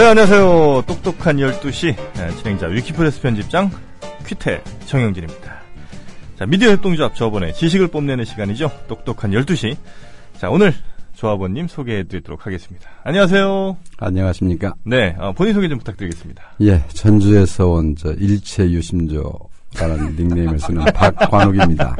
[0.00, 0.84] 네, 안녕하세요.
[0.86, 3.70] 똑똑한 12시 네, 진행자 위키프레스 편집장
[4.26, 5.60] 퀴테 정영진입니다.
[6.38, 8.70] 자, 미디어 협동조합 저번에 지식을 뽐내는 시간이죠.
[8.88, 9.76] 똑똑한 12시.
[10.38, 10.72] 자, 오늘
[11.16, 12.88] 조합원님 소개해 드리도록 하겠습니다.
[13.04, 13.76] 안녕하세요.
[13.98, 14.72] 안녕하십니까.
[14.86, 16.44] 네, 어, 본인 소개 좀 부탁드리겠습니다.
[16.62, 19.30] 예, 전주에서 온 저 일체 유심조
[19.78, 21.94] 라는 닉네임을 쓰는 박관욱입니다.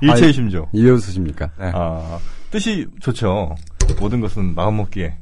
[0.00, 0.66] 일체의 심조.
[0.72, 1.50] 왜 웃으십니까?
[1.60, 1.70] 네.
[1.74, 2.18] 아,
[2.50, 3.54] 뜻이 좋죠.
[4.00, 5.12] 모든 것은 마음먹기에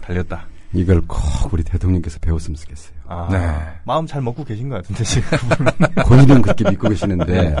[0.00, 0.46] 달렸다.
[0.72, 1.18] 이걸 꼭
[1.52, 2.96] 우리 대통령께서 배웠으면 좋겠어요.
[3.06, 5.38] 아, 마음 잘 먹고 계신 것 같은데 지금.
[6.06, 7.56] 본인은 그렇게 믿고 계시는데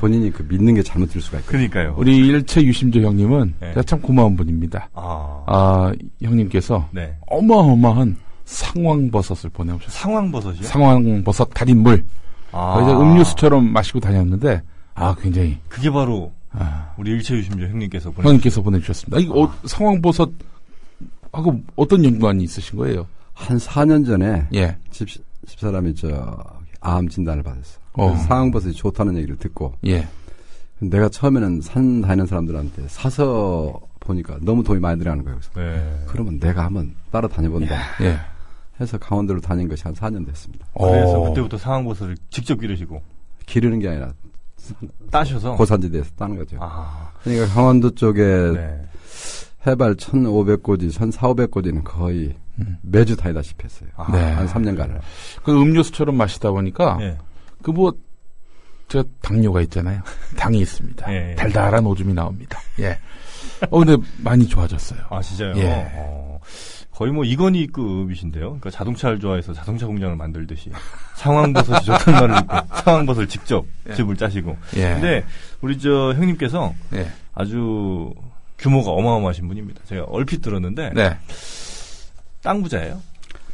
[0.00, 1.48] 본인이 그 믿는 게 잘못될 수가 있고.
[1.48, 1.94] 그러니까요.
[1.96, 3.68] 우리 일체 유심조 형님은 네.
[3.68, 4.88] 제가 참 고마운 분입니다.
[4.94, 7.16] 아, 아, 형님께서 네.
[7.26, 9.90] 어마어마한 상황버섯을 보내오셨어요.
[9.90, 10.62] 상황버섯이요?
[10.62, 12.04] 상황버섯 달인물.
[12.52, 14.62] 아, 음료수처럼 마시고 다녔는데,
[14.94, 18.26] 아, 굉장히, 그게 바로 아, 우리 일체 유심조 형님께서 보내.
[18.26, 19.18] 형님께서 보내주셨습니다.
[19.20, 20.30] 이 어, 상황버섯,
[21.32, 23.06] 하고 어떤 연관이 있으신 거예요?
[23.34, 24.76] 한 4년 전에 예.
[24.90, 25.08] 집,
[25.46, 27.78] 집사람이 저암 진단을 받았어.
[27.94, 28.06] 어.
[28.08, 30.06] 그래서 상황버섯이 좋다는 얘기를 듣고 예.
[30.80, 35.38] 내가 처음에는 산 다니는 사람들한테 사서 보니까 너무 돈이 많이 들어가는 거예요.
[35.38, 36.04] 그래서 네.
[36.06, 37.76] 그러면 내가 한번 따라 다녀본다.
[38.02, 38.18] 예.
[38.80, 40.66] 해서 강원도로 다닌 것이 한 4년 됐습니다.
[40.78, 41.28] 그래서 어.
[41.28, 43.02] 그때부터 상황버섯을 직접 기르시고
[43.46, 44.12] 기르는 게 아니라
[45.10, 45.56] 따셔서.
[45.56, 46.58] 고산지대에서 따는 거죠.
[46.60, 48.82] 아, 그러니까 강원도 쪽에 네.
[49.66, 52.78] 해발 1,500고지, 1,400고지는 거의 음.
[52.82, 53.88] 매주 다니다시피 했어요.
[53.96, 54.32] 아, 네.
[54.32, 55.00] 한 3년간을.
[55.42, 57.16] 그 음료수처럼 마시다 보니까, 예.
[57.62, 57.92] 그 뭐,
[58.88, 60.00] 저 당뇨가 있잖아요.
[60.36, 61.12] 당이 있습니다.
[61.12, 61.34] 예, 예.
[61.34, 62.58] 달달한 오줌이 나옵니다.
[62.80, 62.98] 예.
[63.70, 65.00] 어, 근데 많이 좋아졌어요.
[65.10, 65.54] 아, 진짜요?
[65.56, 65.90] 예.
[65.94, 66.40] 어,
[66.90, 68.44] 거의 뭐 이건희급이신데요.
[68.44, 70.70] 그러니까 자동차를 좋아해서 자동차 공장을 만들듯이
[71.16, 73.64] 상황버섯이 좋다는 말을 듣고 상황버섯을 직접
[73.94, 74.56] 집을 짜시고.
[74.76, 74.94] 예.
[74.94, 75.24] 근데
[75.60, 77.08] 우리 저 형님께서 예.
[77.34, 78.12] 아주
[78.58, 79.80] 규모가 어마어마하신 분입니다.
[79.86, 81.16] 제가 얼핏 들었는데 네.
[82.42, 83.00] 땅 부자예요.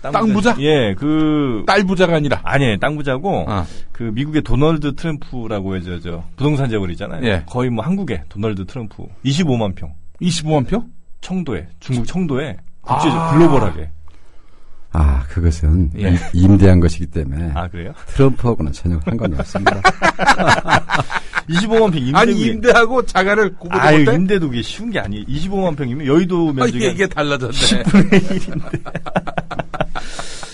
[0.02, 0.54] 땅 부자?
[0.58, 2.38] 예, 그 딸 부자가 아니라.
[2.44, 2.76] 아니에요.
[2.78, 7.24] 땅 부자고 아, 그 미국의 도널드 트럼프라고 해서 저 부동산 재벌 있잖아요.
[7.26, 7.42] 예.
[7.46, 10.84] 거의 뭐 한국의 도널드 트럼프 25만 평 25만 표?
[11.22, 13.32] 청도에 중국 청도에 국제적 아.
[13.32, 13.90] 글로벌하게
[14.92, 16.14] 아, 그것은 예.
[16.34, 17.92] 임대한 것이기 때문에 아 그래요?
[18.08, 19.80] 트럼프하고는 전혀 상관이 없습니다.
[21.48, 24.14] 25만 평 임대 아니 임대하고 자가를 구분 아유 못해?
[24.14, 25.24] 임대도 그게 쉬운 게 아니에요.
[25.26, 27.82] 25만 평이면 여의도 아, 면적이 이게, 이게 달라졌네.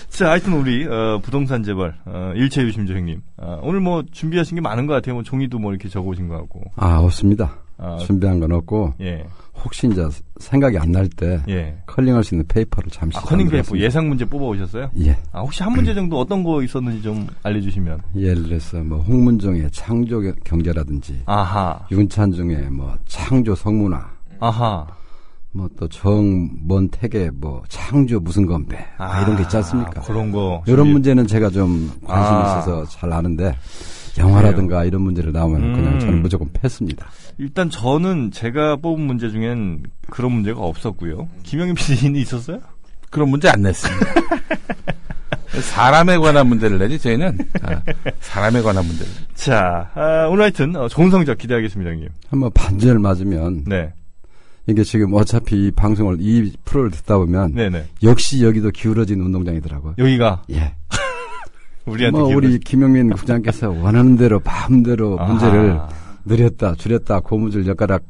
[0.09, 4.61] 자, 하여튼 우리 어, 부동산 재벌 어, 일체 유심조 형님 어, 오늘 뭐 준비하신 게
[4.61, 5.15] 많은 것 같아요.
[5.15, 7.55] 뭐 종이도 뭐 이렇게 적어오신 것 같고 아, 없습니다.
[7.77, 9.25] 아, 준비한 건 없고 예,
[9.63, 10.07] 혹시 이제
[10.39, 11.77] 생각이 안 날 때 예.
[11.85, 13.77] 커닝할 수 있는 페이퍼를 잠시 아, 커닝 페이퍼.
[13.77, 14.89] 예상 문제 뽑아 오셨어요?
[14.99, 15.17] 예.
[15.31, 18.01] 아, 혹시 한 문제 정도 어떤 거 있었는지 좀 알려주시면.
[18.15, 24.87] 예를 들어서 뭐 홍문종의 창조 경제라든지 아하, 윤창중의 뭐 창조 성문화 아하.
[25.53, 30.01] 뭐 또 정먼택의 뭐 창조 무슨 건배 뭐 이런 게 있지 않습니까?
[30.01, 30.63] 그런 거.
[30.65, 32.59] 이런 문제는 제가 좀 관심 이 아.
[32.59, 33.53] 있어서 잘 아는데
[34.17, 35.73] 영화라든가 이런 문제를 나오면 음.
[35.73, 37.07] 그냥 저는 무조건 패습니다.
[37.37, 41.29] 일단 저는 제가 뽑은 문제 중엔 그런 문제가 없었고요.
[41.43, 42.59] 김영임 PD는 있었어요?
[43.09, 44.05] 그런 문제 안 냈습니다.
[45.61, 47.81] 사람에 관한 문제를 내지 저희는 아,
[48.21, 49.11] 사람에 관한 문제를.
[49.35, 52.09] 자, 아, 오늘 하여튼 어, 좋은 성적 기대하겠습니다, 형님.
[52.29, 53.91] 한번 반전을 맞으면 네,
[54.67, 57.85] 이게 지금 어차피 이 방송을 이 프로를 듣다 보면 네네.
[58.03, 59.95] 역시 여기도 기울어진 운동장이더라고요.
[59.97, 60.73] 여기가 예.
[61.85, 65.29] 우리한테 뭐 우리 김영민 국장께서 원하는 대로 마음대로 아하.
[65.29, 65.79] 문제를
[66.25, 68.03] 늘렸다 줄였다 고무줄 젓가락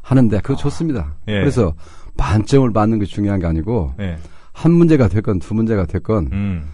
[0.00, 1.14] 하는데 그거 좋습니다.
[1.28, 1.40] 예.
[1.40, 1.74] 그래서
[2.16, 4.16] 만점을 받는 게 중요한 게 아니고 네,
[4.52, 6.64] 한 문제가 됐건 두 문제가 됐건 음,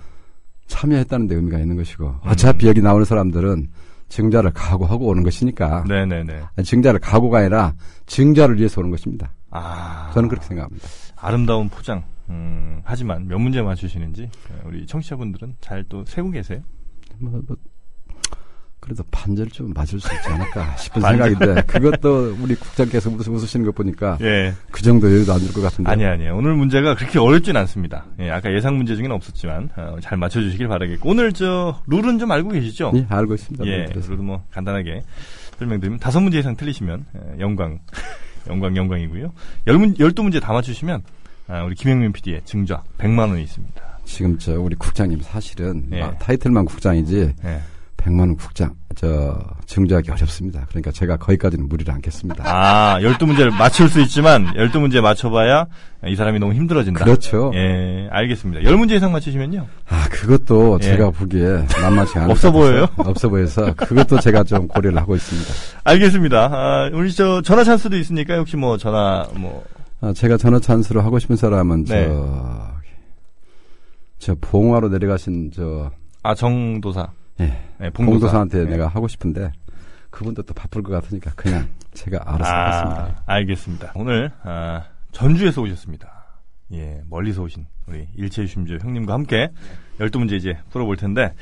[0.67, 3.69] 참여했다는 데 의미가 있는 것이고 어차피 여기 나오는 사람들은
[4.09, 6.41] 증자를 각오하고 오는 것이니까 네네네.
[6.65, 7.75] 증자를 각오가 아니라
[8.07, 9.31] 증자를 위해서 오는 것입니다.
[9.51, 10.89] 아, 저는 그렇게 생각합니다.
[11.17, 12.03] 아름다운 포장.
[12.31, 16.61] 음, 하지만 몇 문제 맞추시는지 어, 우리 청취자분들은 잘 또 세고 계세요.
[17.19, 17.57] 뭐, 뭐,
[18.81, 21.03] 그래도 반절 좀 맞을 수 있지 않을까 싶은.
[21.03, 24.55] 생각인데 그것도 우리 국장께서 웃, 웃으시는 거 보니까 예.
[24.71, 25.91] 그 정도 여유도 안 될 것 같은데.
[25.91, 26.37] 아니 아니에요.
[26.37, 28.07] 오늘 문제가 그렇게 어렵진 않습니다.
[28.21, 32.51] 예, 아까 예상 문제 중에는 없었지만 어, 잘 맞춰주시길 바라겠고 오늘 저 룰은 좀 알고
[32.51, 32.93] 계시죠?
[32.95, 33.67] 예, 알고 있습니다.
[33.67, 35.03] 예, 그래서 그래도 뭐 간단하게
[35.59, 37.81] 설명드리면 다섯 문제 이상 틀리시면 예, 영광,
[38.49, 39.33] 영광, 영광이고요.
[39.67, 41.28] 열 문, 열두 문제 다 맞추시면 아,
[41.65, 43.83] 우리 김영민 PD의 증자 100만 원이 있습니다.
[44.05, 46.03] 지금 저 우리 국장님 사실은 예.
[46.03, 47.61] 아, 타이틀만 국장이지 예.
[47.97, 50.65] 100만 원 국장 저 증조하기 어렵습니다.
[50.69, 52.45] 그러니까 제가 거기까지는 무리를 않겠습니다.
[52.47, 55.67] 아, 열두 문제를 맞출 수 있지만 열두 문제 맞춰봐야
[56.07, 57.05] 이 사람이 너무 힘들어진다.
[57.05, 57.51] 그렇죠.
[57.55, 58.63] 예, 알겠습니다.
[58.65, 59.67] 열 문제 이상 맞추시면요.
[59.89, 60.85] 아 그것도 예.
[60.85, 62.87] 제가 보기에 만만치 않을 없어 보여요?
[62.99, 65.53] 없어 보여서 그것도 제가 좀 고려를 하고 있습니다.
[65.85, 66.51] 알겠습니다.
[66.53, 69.65] 아, 우리 저 전화 찬스도 있으니까 혹시 뭐 전화 뭐
[70.01, 72.07] 아, 제가 전화 찬스로 하고 싶은 사람은 네.
[72.07, 72.79] 저
[74.19, 75.91] 저 봉화로 내려가신 저
[76.25, 77.11] 아 정도사.
[77.41, 78.71] 예, 네, 봉도사 한테 네.
[78.73, 79.53] 내가 하고 싶은데
[80.11, 83.23] 그분도 또 바쁠 것 같으니까 그냥 제가 알아서 하겠습니다.
[83.25, 83.93] 아, 알겠습니다.
[83.95, 86.27] 오늘 아, 전주에서 오셨습니다.
[86.73, 89.49] 예, 멀리서 오신 우리 일체유심주 형님과 함께
[90.01, 91.33] 12문제 이제 풀어볼 텐데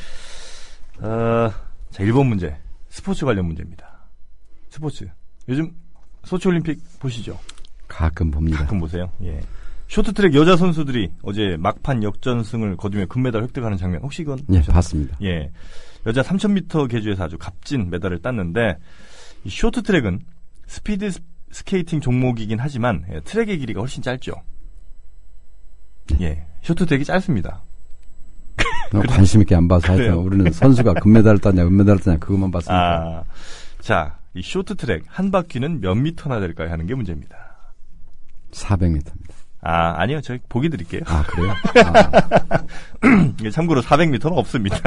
[1.00, 1.50] 어,
[1.90, 2.56] 자, 1번 문제.
[2.90, 4.08] 스포츠 관련 문제입니다.
[4.68, 5.08] 스포츠.
[5.48, 5.72] 요즘
[6.24, 7.38] 소치올림픽 보시죠?
[7.96, 8.58] 가끔 봅니다.
[8.58, 9.10] 가끔 보세요.
[9.22, 9.40] 예.
[9.88, 14.72] 쇼트트랙 여자 선수들이 어제 막판 역전승을 거두며 금메달 획득하는 장면 혹시 이건 예, 보셨나요?
[14.74, 15.16] 봤습니다.
[15.22, 15.50] 예.
[16.06, 18.76] 여자 3000m 계주에서 아주 값진 메달을 땄는데
[19.44, 20.20] 이 쇼트트랙은
[20.66, 21.20] 스피드 스-
[21.52, 24.32] 스케이팅 종목이긴 하지만 예, 트랙의 길이가 훨씬 짧죠.
[26.20, 26.44] 예.
[26.62, 27.62] 쇼트트랙이 짧습니다.
[29.08, 30.14] 관심 있게 안 봐서 하여튼.
[30.14, 33.24] 우리는 선수가 금메달을 땄냐 은메달을 땄냐 그것만 봤으니까 아.
[33.80, 36.70] 자, 이 쇼트트랙 한 바퀴는 몇 미터나 될까요?
[36.70, 37.45] 하는 게 문제입니다.
[38.56, 39.12] 400m입니다.
[39.62, 40.20] 아, 아니요.
[40.20, 41.00] 저희 보기 드릴게요.
[41.06, 41.52] 아 그래요?
[41.84, 44.78] 아, 참고로 400m는 없습니다.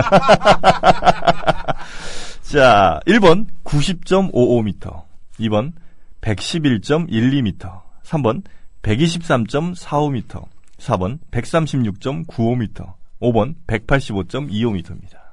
[2.41, 5.03] 자, 1번 90.55m,
[5.39, 5.73] 2번
[6.21, 8.43] 111.12m, 3번
[8.81, 10.45] 123.45m,
[10.79, 15.28] 4번 136.95m, 5번 185.25m입니다.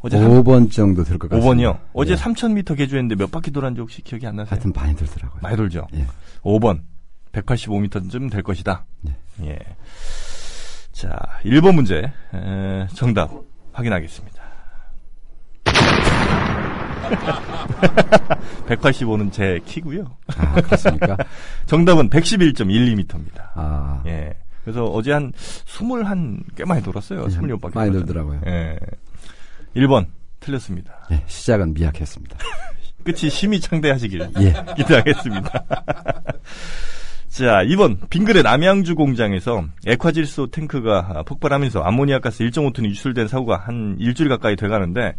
[0.00, 1.50] 어제 삼- 5번 정도 될 것 같습니다.
[1.72, 1.78] 5번이요.
[1.92, 2.16] 어제 예.
[2.16, 4.50] 3000m 개주했는데 몇 바퀴 돌았는지 혹시 기억이 안 나세요?
[4.52, 5.40] 하여튼 많이 들더라고요.
[5.42, 5.86] 많이 돌죠.
[5.94, 6.06] 예.
[6.42, 6.80] 5번
[7.32, 8.84] 185m쯤 될 것이다.
[9.08, 9.16] 예.
[9.46, 9.58] 예.
[10.92, 13.30] 자, 1번 문제 에, 정답
[13.72, 14.42] 확인하겠습니다.
[18.68, 20.04] 185는 제 키고요.
[20.36, 21.16] 아 그렇습니까?
[21.66, 23.50] 정답은 111.12m입니다.
[23.54, 24.34] 아 예.
[24.64, 25.32] 그래서 어제 한
[25.66, 27.26] 20, 한꽤 많이 돌았어요.
[27.26, 27.74] 26바퀴.
[27.74, 28.40] 많이 돌더라고요.
[28.46, 28.78] 예.
[29.76, 30.06] 1번
[30.40, 30.92] 틀렸습니다.
[31.10, 32.38] 예, 시작은 미약했습니다.
[33.04, 34.54] 끝이 심히 창대하시길 예.
[34.76, 35.64] 기대하겠습니다.
[37.28, 44.56] 자, 2번 빙그레 남양주 공장에서 액화질소 탱크가 폭발하면서 암모니아가스 1.5톤이 유출된 사고가 한 일주일 가까이
[44.56, 45.14] 돼가는데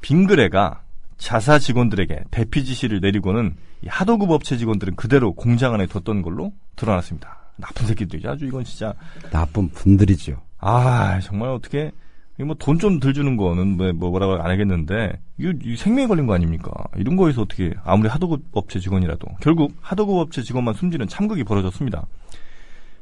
[0.00, 0.82] 빙그레가
[1.16, 7.38] 자사 직원들에게 대피 지시를 내리고는 이 하도급 업체 직원들은 그대로 공장 안에 뒀던 걸로 드러났습니다.
[7.56, 8.30] 나쁜 새끼들이죠.
[8.30, 8.92] 아주 이건 진짜
[9.30, 10.42] 나쁜 분들이죠.
[10.58, 11.92] 아 정말 어떻게
[12.42, 16.72] 뭐 돈 좀덜 주는 거는 뭐, 뭐 뭐라고 안 하겠는데 이 생명에 걸린 거 아닙니까?
[16.96, 22.06] 이런 거에서 어떻게 아무리 하도급 업체 직원이라도 결국 하도급 업체 직원만 숨지는 참극이 벌어졌습니다.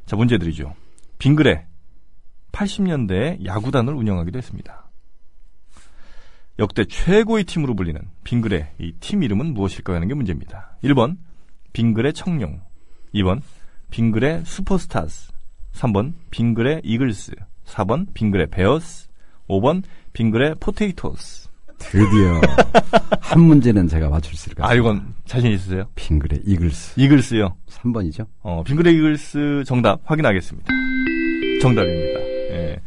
[0.05, 0.75] 자 문제 드리죠.
[1.17, 1.65] 빙그레
[2.51, 4.83] 80년대에 야구단을 운영하기도 했습니다.
[6.59, 9.95] 역대 최고의 팀으로 불리는 빙그레 이 팀 이름은 무엇일까요?
[9.95, 10.77] 하는 게 문제입니다.
[10.83, 11.17] 1번
[11.73, 12.61] 빙그레 청룡
[13.15, 13.41] 2번
[13.89, 15.31] 빙그레 슈퍼스타즈
[15.73, 17.31] 3번 빙그레 이글스
[17.65, 19.07] 4번 빙그레 베어스
[19.49, 21.49] 5번 빙그레 포테이토스
[21.79, 22.39] 드디어
[23.19, 24.89] 한 문제는 제가 맞출 수 있을 것아 같습니다.
[24.89, 25.85] 이건 자신 있으세요?
[25.95, 28.25] 빙그레 이글스 이글스요 3번이죠?
[28.41, 30.71] 어, 빙그레 이글스 정답 확인하겠습니다
[31.61, 32.19] 정답입니다
[32.51, 32.79] 예.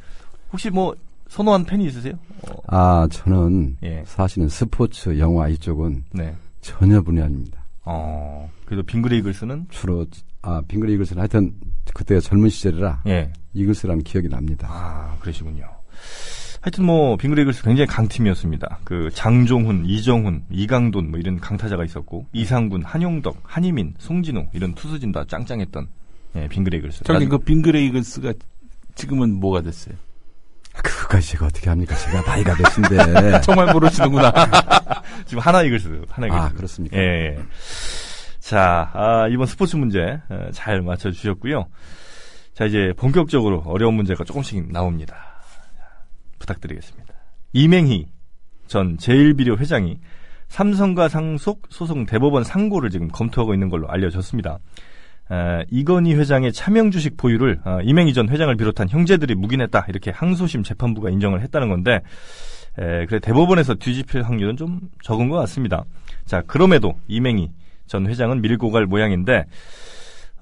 [0.53, 0.95] 혹시 뭐
[1.29, 2.15] 선호한 팬이 있으세요?
[2.49, 4.03] 어, 아 저는 예.
[4.07, 6.35] 사실은 스포츠 영화 이쪽은 네.
[6.61, 7.65] 전혀 분이 아닙니다.
[7.85, 10.07] 어, 그래도 빙그레 이글스는 주로
[10.43, 11.55] 아 빙그레 이글스는 하여튼
[11.95, 13.33] 그때 젊은 시절이라 예.
[13.55, 14.69] 이글스라는 기억이 납니다.
[14.71, 15.69] 아, 그러시군요.
[16.67, 18.81] 하여튼 뭐 빙그레 이글스 굉장히 강팀이었습니다.
[18.83, 25.25] 그 장종훈, 이정훈, 이강돈 뭐 이런 강타자가 있었고 이상군, 한용덕, 한희민, 송진우 이런 투수진 다
[25.29, 25.87] 짱짱했던
[26.35, 27.05] 예, 빙그레 이글스.
[27.05, 28.33] 저기 나중- 그 빙그레 이글스가
[28.97, 29.95] 지금은 뭐가 됐어요?
[30.83, 31.95] 그거까지 제가 어떻게 합니까?
[31.95, 33.41] 제가 나이가 몇인데.
[33.47, 34.33] 정말 모르시는구나.
[35.25, 36.43] 지금 하나 이글스, 하나 이글스.
[36.43, 36.97] 아 그렇습니까?
[36.97, 37.01] 예,
[37.37, 37.39] 예.
[38.41, 41.67] 자, 아, 이번 스포츠 문제 어, 잘 맞춰주셨고요.
[42.55, 45.36] 자, 이제 본격적으로 어려운 문제가 조금씩 나옵니다.
[46.39, 47.15] 부탁드리겠습니다.
[47.53, 48.07] 이맹희
[48.67, 49.99] 전 제일비료 회장이
[50.49, 54.59] 삼성과 상속 소송 대법원 상고를 지금 검토하고 있는 걸로 알려졌습니다.
[55.33, 60.63] 에, 이건희 회장의 차명 주식 보유를 어, 이맹희 전 회장을 비롯한 형제들이 묵인했다 이렇게 항소심
[60.63, 62.01] 재판부가 인정을 했다는 건데
[62.79, 65.85] 에, 그래 대법원에서 뒤집힐 확률은 좀 적은 것 같습니다.
[66.27, 67.51] 자 그럼에도 이맹희
[67.87, 69.45] 전 회장은 밀고 갈 모양인데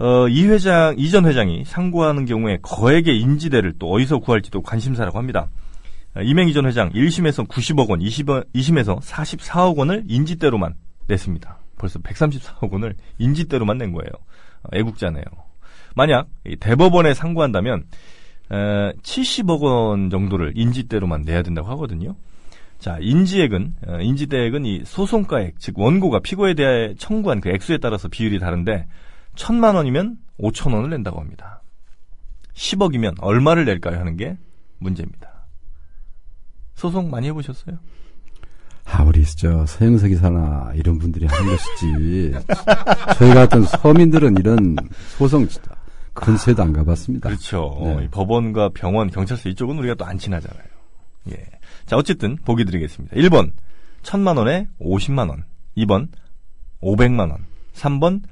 [0.00, 5.48] 어, 이 회장 이 전 회장이 상고하는 경우에 거액의 인지대를 또 어디서 구할지도 관심사라고 합니다.
[6.16, 10.74] 어, 이맹희 전 회장 1심에서 90억 원, 20원, 2심에서 44억 원을 인지대로만
[11.08, 11.58] 냈습니다.
[11.78, 14.10] 벌써 134억 원을 인지대로만 낸 거예요.
[14.62, 15.24] 어, 애국자네요.
[15.96, 17.84] 만약 이 대법원에 상고한다면
[18.52, 22.16] 에, 70억 원 정도를 인지대로만 내야 된다고 하거든요.
[22.78, 28.38] 자, 인지액은 어, 인지대액은 이 소송가액, 즉 원고가 피고에 대해 청구한 그 액수에 따라서 비율이
[28.38, 28.86] 다른데
[29.34, 31.62] 천만 원이면 5천 원을 낸다고 합니다.
[32.54, 33.98] 10억이면 얼마를 낼까요?
[33.98, 34.36] 하는 게
[34.78, 35.33] 문제입니다.
[36.74, 37.78] 소송 많이 해보셨어요?
[38.86, 42.32] 아, 우리 저 서영석 이사나 이런 분들이 하는 것이지.
[43.18, 44.76] 저희 같은 서민들은 이런
[45.16, 45.46] 소송
[46.12, 47.28] 근처에도 안 가봤습니다.
[47.28, 47.76] 그렇죠.
[47.82, 47.94] 네.
[47.94, 50.66] 어, 이 법원과 병원, 경찰서 이쪽은 우리가 또 안 친하잖아요.
[51.30, 51.36] 예.
[51.86, 53.16] 자, 어쨌든 보기 드리겠습니다.
[53.16, 53.52] 1번
[54.02, 55.44] 1000만 원에 50만 원.
[55.78, 56.08] 2번
[56.82, 57.46] 500만 원.
[57.74, 58.22] 3번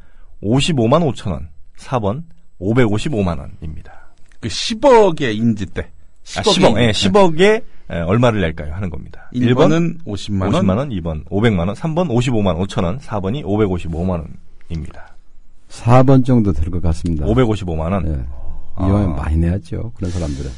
[0.43, 1.49] 55만 5천 원.
[1.79, 2.25] 4번
[2.61, 4.15] 555만 원입니다.
[4.39, 5.91] 그 10억의 인지대.
[6.37, 8.73] 아, 10억, 예, 10억에 에, 얼마를 낼까요?
[8.75, 9.29] 하는 겁니다.
[9.35, 10.53] 1번은 50만 원.
[10.53, 14.25] 50만 원, 2번 500만 원, 3번 55만 5천 원, 4번이 555만
[14.71, 15.17] 원입니다.
[15.69, 17.25] 4번 정도 될 것 같습니다.
[17.27, 18.07] 555만 원.
[18.09, 18.25] 예.
[18.77, 18.87] 아.
[18.87, 19.93] 이왕이면 많이 내야죠.
[19.97, 20.51] 그런 사람들은.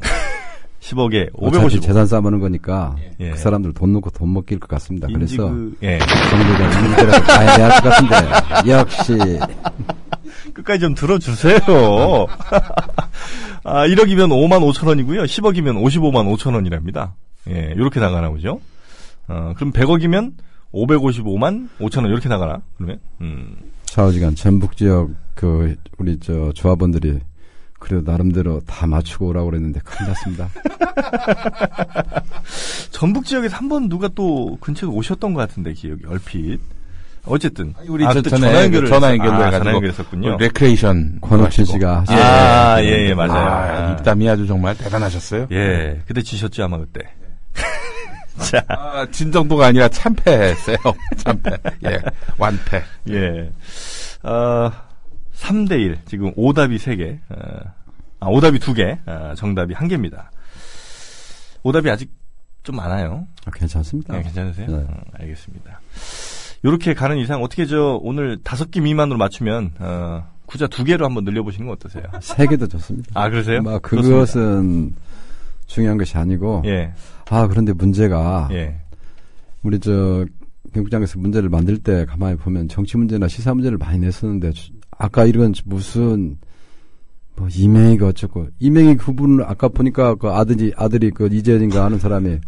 [0.80, 1.80] 10억에 어차피 555.
[1.80, 3.30] 재산 쌓아보는 거니까 예.
[3.30, 5.08] 그 사람들 돈 놓고 돈 먹길 것 같습니다.
[5.12, 5.98] 그래서 그, 예.
[5.98, 9.38] 정부가 임대라도 가야 될것 같은데 역시
[10.52, 11.56] 끝까지 좀 들어주세요.
[13.64, 15.22] 아, 1억이면 5만 5천 원이고요.
[15.22, 17.14] 10억이면 55만 5천 원이랍니다.
[17.48, 18.60] 예, 이렇게 나가나 보죠.
[19.28, 20.32] 어, 그럼 100억이면
[20.72, 22.60] 555만 5천 원 이렇게 나가나?
[22.76, 23.00] 그러면?
[23.20, 23.56] 음.
[23.86, 27.20] 좌우지간 전북 지역 그 우리 저 조합원들이
[27.78, 30.48] 그래도 나름대로 다 맞추고 오라고 그랬는데 큰일 났습니다.
[32.90, 36.58] 전북 지역에서 한 번 누가 또 근처에 오셨던 것 같은데 기억이 얼핏.
[37.26, 40.36] 어쨌든 우리 아, 전화 연결을 전화 했- 연결로 아, 해가지고 전화 연결했었군요.
[40.38, 43.32] 레크레이션 권옥진 씨가 하신 아, 예, 예, 맞아요.
[43.32, 45.46] 아, 입담이 아주 정말 대단하셨어요.
[45.52, 47.00] 예, 그때 지셨죠 아마 그때.
[48.38, 50.76] 자, 아, 진정도가 아니라 참패했어요.
[51.18, 51.50] 참패.
[51.86, 52.00] 예.
[52.36, 52.82] 완패.
[53.10, 53.50] 예.
[54.22, 54.70] 어,
[55.36, 55.98] 3대1.
[56.06, 57.18] 지금 오답이 3개.
[57.30, 57.60] 어,
[58.20, 58.98] 아, 오답이 2개.
[59.06, 60.24] 어, 정답이 1개입니다.
[61.62, 62.10] 오답이 아직
[62.64, 63.26] 좀 많아요.
[63.46, 64.14] 아, 괜찮습니다.
[64.14, 64.66] 네, 괜찮으세요?
[64.66, 64.74] 네.
[64.74, 65.80] 어, 알겠습니다.
[66.64, 71.24] 요렇게 가는 이상 어떻게 저 오늘 다섯 개 미만으로 맞추면 어, 구자 두 개로 한번
[71.24, 72.04] 늘려보시는 건 어떠세요?
[72.22, 73.10] 세 개도 좋습니다.
[73.14, 73.60] 아 그러세요?
[73.62, 74.08] 뭐 좋습니다.
[74.08, 74.94] 그것은
[75.66, 76.92] 중요한 것이 아니고 예,
[77.30, 78.78] 아 그런데 문제가 예,
[79.62, 80.24] 우리 저
[80.72, 85.54] 경북장에서 문제를 만들 때 가만히 보면 정치 문제나 시사 문제를 많이 냈었는데 주- 아까 이런
[85.64, 86.36] 무슨
[87.36, 92.38] 뭐 이명희가 어쩌고 이명희 그분을 아까 보니까 그 아들이 아들이 그 이재현인가 하는 사람이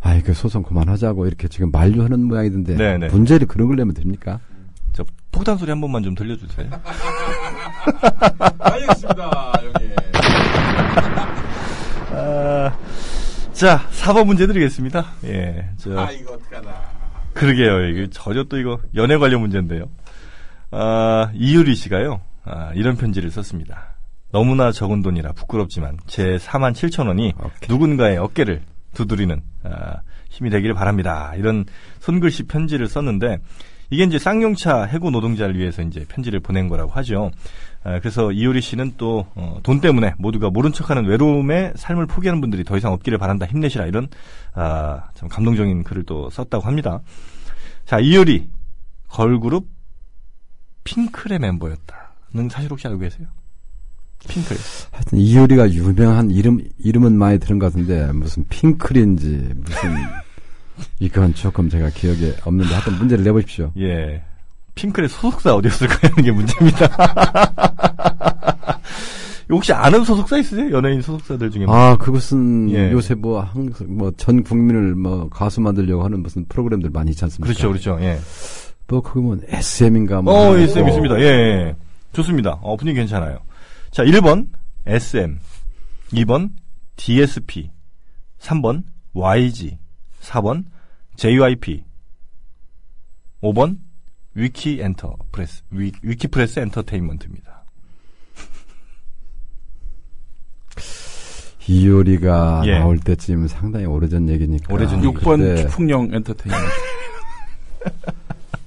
[0.00, 3.08] 아이 그 소송 그만하자고 이렇게 지금 만류하는 모양이던데 네네.
[3.08, 4.40] 문제를 그런 걸 내면 됩니까?
[4.92, 6.68] 저 폭탄 소리 한 번만 좀 들려주세요.
[8.58, 9.90] 알겠습니다, 여기.
[12.12, 12.72] 아,
[13.52, 15.04] 자, 4번 문제 드리겠습니다.
[15.24, 16.74] 예, 저 이거 어떡하나.
[17.34, 17.86] 그러게요.
[17.86, 19.84] 이게 전혀 또 이거 연애 관련 문제인데요.
[20.70, 22.20] 아, 이유리 씨가요.
[22.44, 23.94] 아, 이런 편지를 썼습니다.
[24.32, 27.68] 너무나 적은 돈이라 부끄럽지만 제 4만 7천 원이 오케이.
[27.68, 28.62] 누군가의 어깨를
[28.94, 29.96] 두드리는 아,
[30.30, 31.32] 힘이 되기를 바랍니다.
[31.36, 31.64] 이런
[32.00, 33.38] 손글씨 편지를 썼는데
[33.90, 37.30] 이게 이제 쌍용차 해고 노동자를 위해서 이제 편지를 보낸 거라고 하죠.
[37.84, 42.92] 아, 그래서 이효리 씨는 또돈 때문에 모두가 모른 척하는 외로움에 삶을 포기하는 분들이 더 이상
[42.92, 43.46] 없기를 바란다.
[43.46, 44.08] 힘내시라 이런
[44.54, 47.00] 아, 참 감동적인 글을 또 썼다고 합니다.
[47.86, 48.50] 자 이효리
[49.08, 49.66] 걸그룹
[50.84, 53.28] 핑클의 멤버였다는 사실 혹시 알고 계세요?
[54.26, 54.56] 핑클.
[54.90, 59.94] 하여튼 이효리가 유명한 이름 이름은 많이 들은 것 같은데 무슨 핑클인지 무슨
[61.00, 63.72] 이건 조금 제가 기억에 없는데 하여튼 문제를 내보십시오.
[63.78, 64.22] 예.
[64.74, 66.86] 핑클의 소속사 어디였을까 하는 게 문제입니다.
[69.50, 70.70] 혹시 아는 소속사 있으세요?
[70.72, 71.64] 연예인 소속사들 중에.
[71.64, 71.74] 뭐.
[71.74, 72.92] 아, 그것은 예.
[72.92, 77.46] 요새 뭐 항상 뭐 전 국민을 뭐 가수 만들려고 하는 무슨 프로그램들 많이 있지 않습니까?
[77.46, 77.98] 그렇죠, 그렇죠.
[78.02, 78.18] 예.
[78.88, 80.34] 뭐 그거 뭐 SM인가 뭐.
[80.50, 80.56] 어.
[80.56, 81.20] SM 있습니다.
[81.20, 81.76] 예, 예.
[82.12, 82.58] 좋습니다.
[82.62, 83.38] 어, 분위기 괜찮아요.
[83.98, 84.46] 자, 1번
[84.86, 85.38] SM,
[86.12, 86.50] 2번
[86.94, 87.72] DSP,
[88.38, 89.76] 3번 YG,
[90.20, 90.66] 4번
[91.16, 91.82] JYP,
[93.42, 93.78] 5번
[94.34, 97.64] 위키 엔터 프레스, 위, 위키프레스 엔터테인먼트입니다.
[101.66, 102.78] 이효리가 예.
[102.78, 104.72] 나올 때쯤 상당히 오래전 얘기니까.
[104.72, 105.08] 오래전 얘기.
[105.08, 106.97] 6번 그때 추풍령 엔터테인먼트.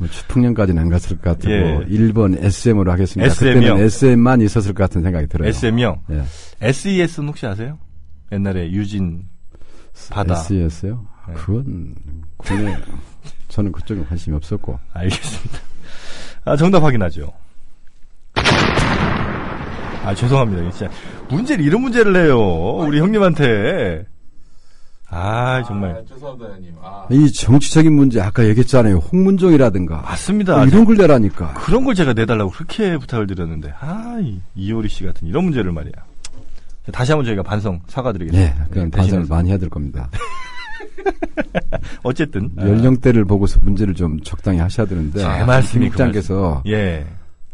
[0.02, 1.86] 뭐 추풍령까지는 안 갔을 것 같고 예.
[1.88, 3.32] 1번 SM으로 하겠습니다.
[3.32, 3.74] SM 이요?
[3.76, 5.48] 그때는 SM만 있었을 것 같은 생각이 들어요.
[5.50, 6.02] SM이요.
[6.10, 6.24] 예.
[6.60, 7.78] SES는 혹시 아세요?
[8.32, 9.26] 옛날에 유진
[10.10, 10.34] 바다.
[10.34, 11.06] SES요?
[11.28, 11.36] 네.
[11.36, 11.94] 그건
[12.38, 12.76] 국내
[13.50, 14.80] 저는 그쪽에 관심이 없었고.
[14.92, 15.60] 알겠습니다.
[16.46, 17.32] 아, 정답 확인하죠.
[20.04, 20.72] 아, 죄송합니다.
[20.72, 20.92] 진짜.
[21.30, 22.40] 문제를, 이런 문제를 내요.
[22.40, 24.04] 우리 형님한테.
[25.14, 26.04] 아, 정말.
[26.08, 26.74] 죄송합니다, 형님.
[26.82, 27.06] 아.
[27.12, 28.98] 이 정치적인 문제 아까 얘기했잖아요.
[28.98, 30.56] 홍문종이라든가 맞습니다.
[30.58, 31.54] 뭐 이런 걸 내라니까.
[31.56, 35.92] 그런 걸 제가 내달라고 그렇게 부탁을 드렸는데, 아, 이, 이효리 씨 같은 이런 문제를 말이야.
[36.94, 38.54] 다시 한번 저희가 반성 사과드리겠습니다.
[38.54, 39.34] 네, 그건 네, 반성을 대신해서.
[39.36, 40.10] 많이 해야 될 겁니다.
[42.04, 42.50] 어쨌든.
[42.58, 47.06] 아, 연령대를 보고서 문제를 좀 적당히 하셔야 되는데 제 말씀이 그 국장께서 예.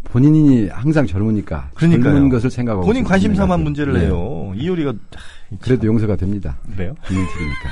[0.05, 2.03] 본인이 항상 젊으니까 그러니까요.
[2.13, 3.61] 젊은 것을 생각하고 본인 관심사만.
[3.61, 3.99] 문제를 네.
[4.03, 4.53] 내요.
[4.55, 4.93] 이효리가,
[5.61, 6.57] 그래도 용서가 됩니다.
[6.75, 6.95] 그래요?
[7.05, 7.69] 국민들이니까.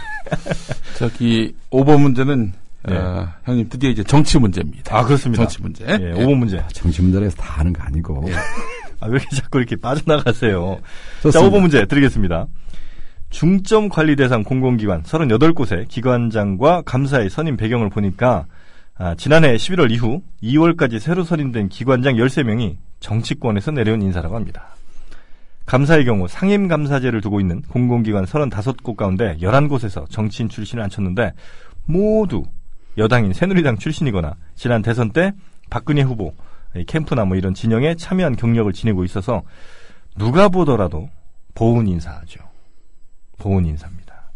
[0.97, 2.53] 저기 5번 문제는
[2.87, 2.95] 네.
[2.95, 4.97] 어, 형님 드디어 이제 정치 문제입니다.
[4.97, 5.43] 아, 그렇습니다.
[5.43, 5.85] 정치 문제.
[5.87, 6.63] 예, 5번 문제.
[6.73, 8.29] 정치 문제라서 다 하는 거 아니고
[8.99, 10.79] 아, 왜 이렇게 자꾸 이렇게 빠져나가세요?
[10.81, 11.57] 자, 좋습니다.
[11.57, 12.47] 5번 문제 드리겠습니다.
[13.29, 18.45] 중점 관리 대상 공공기관 38곳의 기관장과 감사의 선임 배경을 보니까
[18.97, 24.75] 아, 지난해 11월 이후 2월까지 새로 선임된 기관장 13명이 정치권에서 내려온 인사라고 합니다.
[25.65, 31.33] 감사의 경우 상임 감사제를 두고 있는 공공기관 35곳 가운데 11곳에서 정치인 출신을 앉혔는데
[31.85, 32.43] 모두
[32.97, 35.33] 여당인 새누리당 출신이거나 지난 대선 때
[35.69, 36.33] 박근혜 후보
[36.75, 39.43] 이 캠프나 뭐 이런 진영에 참여한 경력을 지니고 있어서
[40.17, 41.09] 누가 보더라도
[41.55, 42.41] 보훈 인사죠.
[43.37, 44.31] 보훈 인사입니다.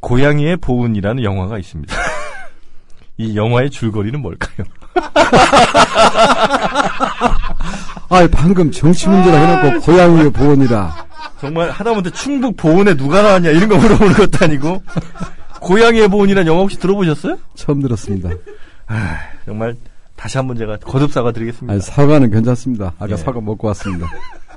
[0.00, 1.94] 고양이의 보훈이라는 영화가 있습니다.
[3.18, 4.66] 이 영화의 줄거리는 뭘까요?
[8.10, 11.06] 아, 방금 정치 문제라 해놓고 고양이의 보원이라.
[11.40, 14.82] 정말 하다못해 충북 보훈에 누가 나왔냐 이런 거 물어보는 것도 아니고
[15.60, 17.36] 고양이의 보훈이라는 영화 혹시 들어보셨어요?
[17.54, 18.30] 처음 들었습니다.
[19.44, 19.76] 정말
[20.16, 21.72] 다시 한번 제가 거듭 사과드리겠습니다.
[21.72, 22.92] 아니, 사과는 괜찮습니다.
[22.98, 23.16] 아까 예.
[23.16, 24.08] 사과 먹고 왔습니다.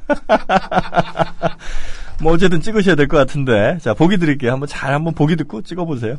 [2.21, 4.51] 뭐 어쨌든 찍으셔야 될 것 같은데 자 보기 드릴게요.
[4.53, 6.15] 한번 잘 한번 보기 듣고 찍어보세요.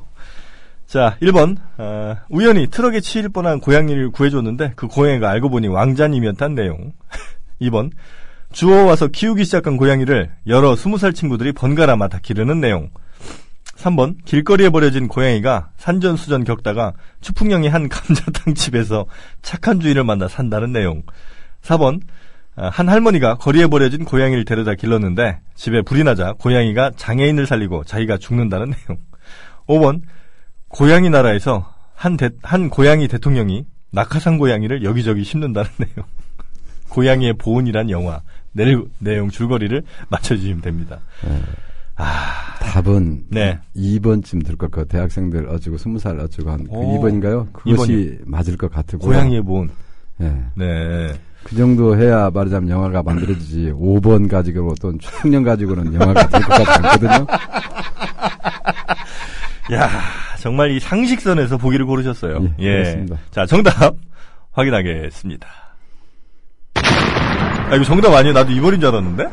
[0.93, 6.93] 자 1번 어, 우연히 트럭에 치일 뻔한 고양이를 구해줬는데 그 고양이가 알고 보니 왕자님이었단 내용.
[7.63, 7.91] 2번
[8.53, 12.91] 주워와서 키우기 시작한 고양이를 여러 20살 친구들이 번갈아 맡아 기르는 내용.
[13.77, 19.07] 3번 길거리에 버려진 고양이가 산전수전 겪다가 추풍령이 한 감자탕 집에서
[19.41, 21.05] 착한 주인을 만나 산다는 내용.
[21.63, 22.03] 4번
[22.55, 28.19] 아, 한 할머니가 거리에 버려진 고양이를 데려다 길렀는데 집에 불이 나자 고양이가 장애인을 살리고 자기가
[28.19, 28.99] 죽는다는 내용.
[29.67, 30.03] 5번
[30.73, 36.07] 고양이 나라에서 한, 대- 한 고양이 대통령이 낙하산 고양이를 여기저기 심는다는 내용.
[36.89, 38.21] 고양이의 보온이란 영화
[38.53, 40.99] 내, 내용 줄거리를 맞춰주시면 됩니다.
[41.97, 43.59] 아, 답은 네.
[43.77, 47.53] 2번쯤 들 것 같고 대학생들 어쩌고 20살 어쩌고 한그 오, 2번인가요?
[47.53, 48.99] 그것이 맞을 것 같고.
[48.99, 49.71] 고양이의 보온.
[50.21, 50.33] 예.
[50.55, 51.13] 네.
[51.45, 56.71] 그 정도 해야 말하자면 영화가 만들어지지 5번 가지고 또는 추풍령 가지고는 영화가 될 것 같지
[56.71, 57.27] 않거든요.
[59.73, 59.89] 야,
[60.43, 62.49] 정말 이 상식선에서 보기를 고르셨어요.
[62.59, 63.17] 예, 그렇습니다.
[63.31, 63.95] 자, 정답
[64.51, 65.47] 확인하겠습니다.
[66.75, 68.35] 아, 이거 정답 아니에요?
[68.35, 69.29] 나도 2번인 줄 알았는데?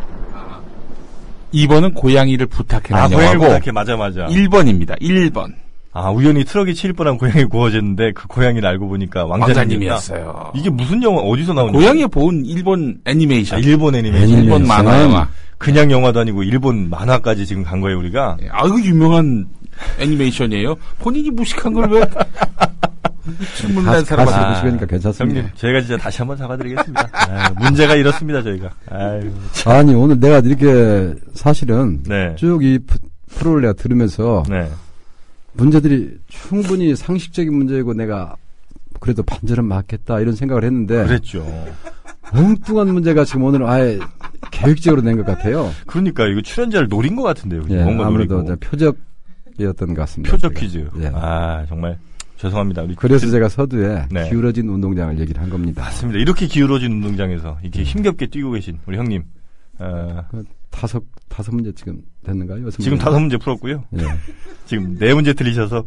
[1.52, 3.72] 2번은 고양이를 부탁해라는 아, 고양이 영화고 부탁해.
[3.72, 4.28] 맞아, 맞아.
[4.28, 5.02] 1번입니다.
[5.02, 5.56] 1번.
[6.02, 9.26] 아, 우연히 트럭에 치일 뻔한 고양이 구해줬는데 그 고양이를 알고 보니까.
[9.26, 10.52] 왕자님이었어요.
[10.56, 13.60] 이게 무슨 영화, 어디서 나온 고양이에 본 일본 아, 애니메이션.
[13.60, 14.30] 일본 애니메이션.
[14.30, 14.44] 애니메이션.
[14.46, 15.28] 일본 만화 영화.
[15.58, 18.38] 그냥 영화도 아니고 일본 만화까지 지금 간 거예요, 우리가.
[18.42, 19.46] 예, 아그 유명한
[20.00, 20.76] 애니메이션이에요.
[21.00, 22.02] 본인이 무식한 걸 왜?
[23.58, 25.40] 질문을 한 가시, 사람 가시 아, 보시니까 괜찮습니다.
[25.42, 27.10] 형님, 저희가 진짜 다시 한번 사과드리겠습니다.
[27.12, 28.70] 아유, 문제가 이렇습니다, 저희가.
[29.66, 32.34] 아니 오늘 내가 이렇게 사실은 네.
[32.38, 32.80] 쭉이
[33.36, 34.70] 프로를 내가 들으면서 네.
[35.60, 38.36] 문제들이 충분히 상식적인 문제이고 내가
[39.00, 41.46] 그래도 반절은 맞겠다 이런 생각을 했는데 그랬죠.
[42.32, 44.00] 엉뚱한 문제가 지금 오늘 아예
[44.52, 45.70] 계획적으로 낸 것 같아요.
[45.88, 47.64] 그러니까 이거 출연자를 노린 것 같은데요.
[47.70, 48.56] 예, 뭔가 아무래도 노리고.
[48.60, 50.32] 표적이었던 것 같습니다.
[50.32, 50.60] 표적 제가.
[50.62, 50.90] 퀴즈.
[51.02, 51.12] 예.
[51.14, 51.98] 아 정말
[52.38, 52.86] 죄송합니다.
[52.98, 54.30] 그래서 그- 제가 서두에 네.
[54.30, 55.82] 기울어진 운동장을 얘기를 한 겁니다.
[55.84, 56.20] 맞습니다.
[56.20, 57.58] 이렇게 기울어진 운동장에서 음.
[57.64, 59.24] 이렇게 힘겹게 뛰고 계신 우리 형님.
[59.80, 60.24] 어,
[60.70, 62.66] 다섯 다섯 문제 지금 됐는가요?
[62.68, 63.06] 여섯 지금 문제?
[63.06, 63.84] 다섯 문제 풀었고요.
[63.98, 64.04] 예.
[64.66, 65.86] 지금 네 문제 틀리셔서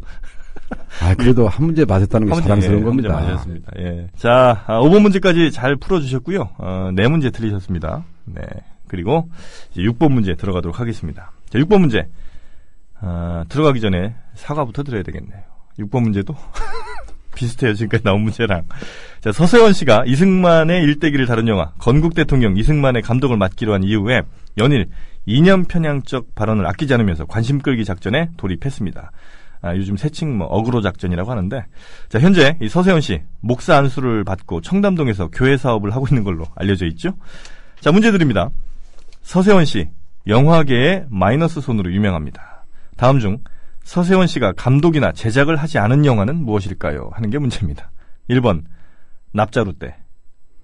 [1.01, 3.13] 아 그래도 한 문제 맞았다는 게 자랑스러운 예, 한 문제 겁니다.
[3.31, 3.71] 맞으셨습니다.
[3.79, 4.09] 예.
[4.15, 6.49] 자, 아, 5번 문제까지 잘 풀어주셨고요.
[6.57, 8.03] 어, 네 문제 틀리셨습니다.
[8.25, 8.41] 네.
[8.87, 9.29] 그리고
[9.71, 11.31] 이제 6번 문제 들어가도록 하겠습니다.
[11.49, 12.07] 자, 6번 문제.
[12.99, 15.41] 아, 들어가기 전에 사과부터 드려야 되겠네요.
[15.79, 16.35] 6번 문제도
[17.35, 17.73] 비슷해요.
[17.73, 18.63] 지금까지 나온 문제랑.
[19.23, 24.23] 자, 서세원 씨가 이승만의 일대기를 다룬 영화 건국 대통령 이승만의 감독을 맡기로 한 이후에
[24.57, 24.89] 연일
[25.25, 29.11] 이념 편향적 발언을 아끼지 않으면서 관심 끌기 작전에 돌입했습니다.
[29.61, 31.65] 아, 요즘 새칭 뭐 어그로 작전이라고 하는데
[32.09, 36.85] 자 현재 이 서세원 씨 목사 안수를 받고 청담동에서 교회 사업을 하고 있는 걸로 알려져
[36.87, 37.13] 있죠.
[37.79, 38.49] 자 문제 드립니다.
[39.21, 39.87] 서세원 씨
[40.27, 42.65] 영화계의 마이너스 손으로 유명합니다.
[42.97, 43.37] 다음 중
[43.85, 47.09] 서세원 씨가 감독이나 제작을 하지 않은 영화는 무엇일까요?
[47.13, 47.89] 하는 게 문제입니다.
[48.29, 48.63] 1번
[49.33, 49.97] 납자루 때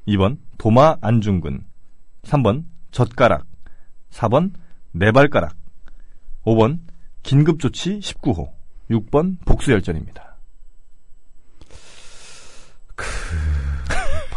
[0.08, 1.65] 2번 도마 안중근.
[2.23, 3.45] 3번 젓가락.
[4.12, 4.53] 4번
[4.91, 5.55] 네 내발가락.
[6.43, 6.79] 5번
[7.23, 8.51] 긴급조치 19호.
[8.89, 10.38] 6번 복수열전입니다.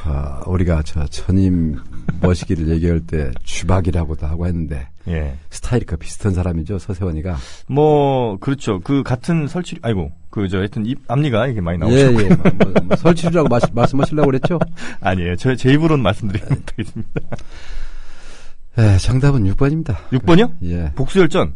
[0.04, 1.76] 아, 우리가 저 천임
[2.20, 5.36] 머시기를 얘기할 때 주박이라고도 하고 했는데 예.
[5.50, 7.36] 스타일이 그 비슷한 사람이죠 서세원이가.
[7.68, 8.80] 뭐 그렇죠.
[8.80, 12.22] 그 같은 설치 아이고 그저 하여튼 입 앞니가 이게 많이 예, 나오죠.
[12.24, 12.28] 예.
[12.34, 14.58] 뭐, 뭐 설치류라고 마- 말씀하시려고 그랬죠?
[15.00, 15.36] 아니에요.
[15.36, 17.10] 저 제 입으로는 말씀드리지 못하겠습니다.
[18.78, 19.96] 예, 정답은 6번입니다.
[20.12, 20.52] 6번이요?
[20.64, 20.92] 예.
[20.94, 21.54] 복수열전.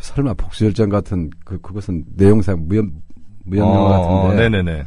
[0.00, 2.92] 설마 복수열전 같은 그 그것은 내용상 무연
[3.44, 4.48] 무연 영화 어, 같은데.
[4.48, 4.84] 네네네.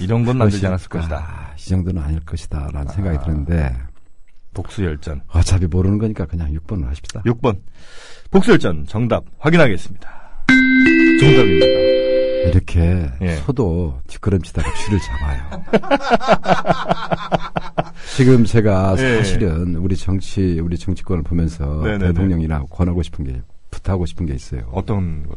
[0.00, 1.16] 이런 건 만들지 않았을 것이다.
[1.16, 2.92] 아, 이 정도는 아닐 것이다라는 아.
[2.92, 3.74] 생각이 드는데
[4.56, 5.20] 복수열전.
[5.28, 7.22] 어차피 모르는 거니까 그냥 6번을 하십시다.
[7.22, 7.58] 6번.
[8.30, 10.10] 복수열전 정답 확인하겠습니다.
[11.20, 11.66] 정답입니다.
[12.46, 13.36] 이렇게 예.
[13.36, 15.64] 소도 뒷걸음치다가 쥐를 잡아요.
[18.16, 19.16] 지금 제가 예.
[19.18, 22.12] 사실은 우리 정치, 우리 정치권을 보면서 네네네.
[22.12, 24.62] 대통령이나 권하고 싶은 게, 부탁하고 싶은 게 있어요.
[24.72, 25.36] 어떤 걸?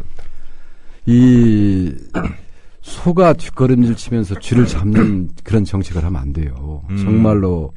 [1.06, 1.94] 이
[2.82, 6.84] 소가 뒷걸음질 치면서 쥐를 잡는 그런 정책을 하면 안 돼요.
[6.90, 6.98] 음.
[6.98, 7.74] 정말로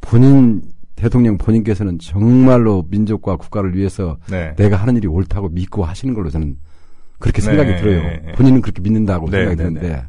[0.00, 0.62] 본인
[1.04, 4.54] 대통령 본인께서는 정말로 민족과 국가를 위해서 네.
[4.56, 6.56] 내가 하는 일이 옳다고 믿고 하시는 걸로 저는
[7.18, 8.02] 그렇게 네, 생각이 네, 들어요.
[8.02, 8.32] 네.
[8.32, 10.04] 본인은 그렇게 믿는다고 네, 생각이 네, 드는데 네.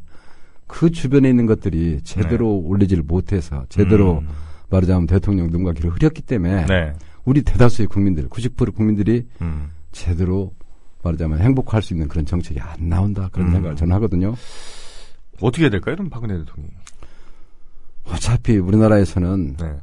[0.68, 4.30] 그 주변에 있는 것들이 제대로 올리지를 못해서 제대로 음.
[4.70, 6.94] 말하자면 대통령 눈과 귀를 흐렸기 때문에 네.
[7.26, 9.72] 우리 대다수의 국민들, 90% 국민들이 음.
[9.92, 10.54] 제대로
[11.04, 13.52] 말하자면 행복할 수 있는 그런 정책이 안 나온다 그런 음.
[13.52, 14.34] 생각을 저는 하거든요.
[15.42, 15.98] 어떻게 해야 될까요?
[15.98, 16.74] 그럼 박근혜 대통령이.
[18.06, 19.76] 어차피 우리나라에서는 네.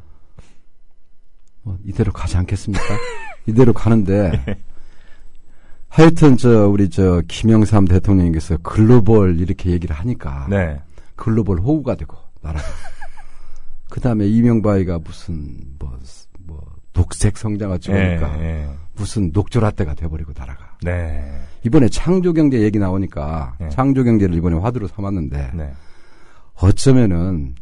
[1.62, 2.84] 뭐 이대로 가지 않겠습니까?
[3.46, 4.58] 이대로 가는데
[5.88, 10.80] 하여튼 저 우리 저 김영삼 대통령께서 글로벌 이렇게 얘기를 하니까 네.
[11.16, 12.64] 글로벌 호구가 되고 나라가
[13.90, 15.98] 그 다음에 이명박이가 무슨 뭐,
[16.46, 16.60] 뭐
[16.92, 18.68] 녹색 성장을 찍으니까 예, 예.
[18.94, 21.40] 무슨 녹조라떼가 돼버리고 나라가 네.
[21.64, 23.68] 이번에 창조경제 얘기 나오니까 네.
[23.68, 25.72] 창조경제를 이번에 화두로 삼았는데 네.
[26.54, 27.54] 어쩌면은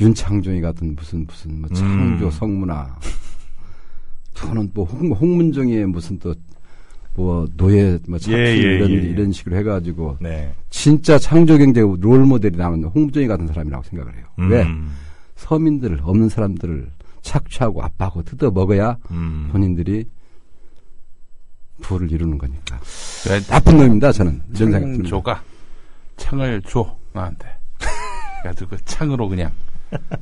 [0.00, 2.30] 윤창중이 같은 무슨 무슨 뭐 창조 음.
[2.30, 2.96] 성문화
[4.42, 6.34] 또는 뭐 홍, 홍문정의 무슨 또
[7.14, 8.98] 뭐 노예 뭐 착취 예, 예, 이런 예, 예.
[8.98, 10.52] 이런 식으로 해가지고 네.
[10.70, 14.24] 진짜 창조 경제 롤 모델이 나오는 홍문정이 같은 사람이라고 생각을 해요.
[14.38, 14.94] 왜 음.
[15.36, 19.48] 서민들 없는 사람들을 착취하고 압박하고 뜯어 먹어야 음.
[19.52, 20.06] 본인들이
[21.82, 22.80] 부를 이루는 거니까
[23.28, 25.02] 왜 나쁜 놈입니다 저는 이런 생각 듭니다.
[25.02, 25.42] 창조가
[26.16, 27.46] 창을 줘 나한테.
[28.42, 29.50] 그래가지고 그 창으로 그냥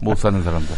[0.02, 0.74] 못 사는 사람들.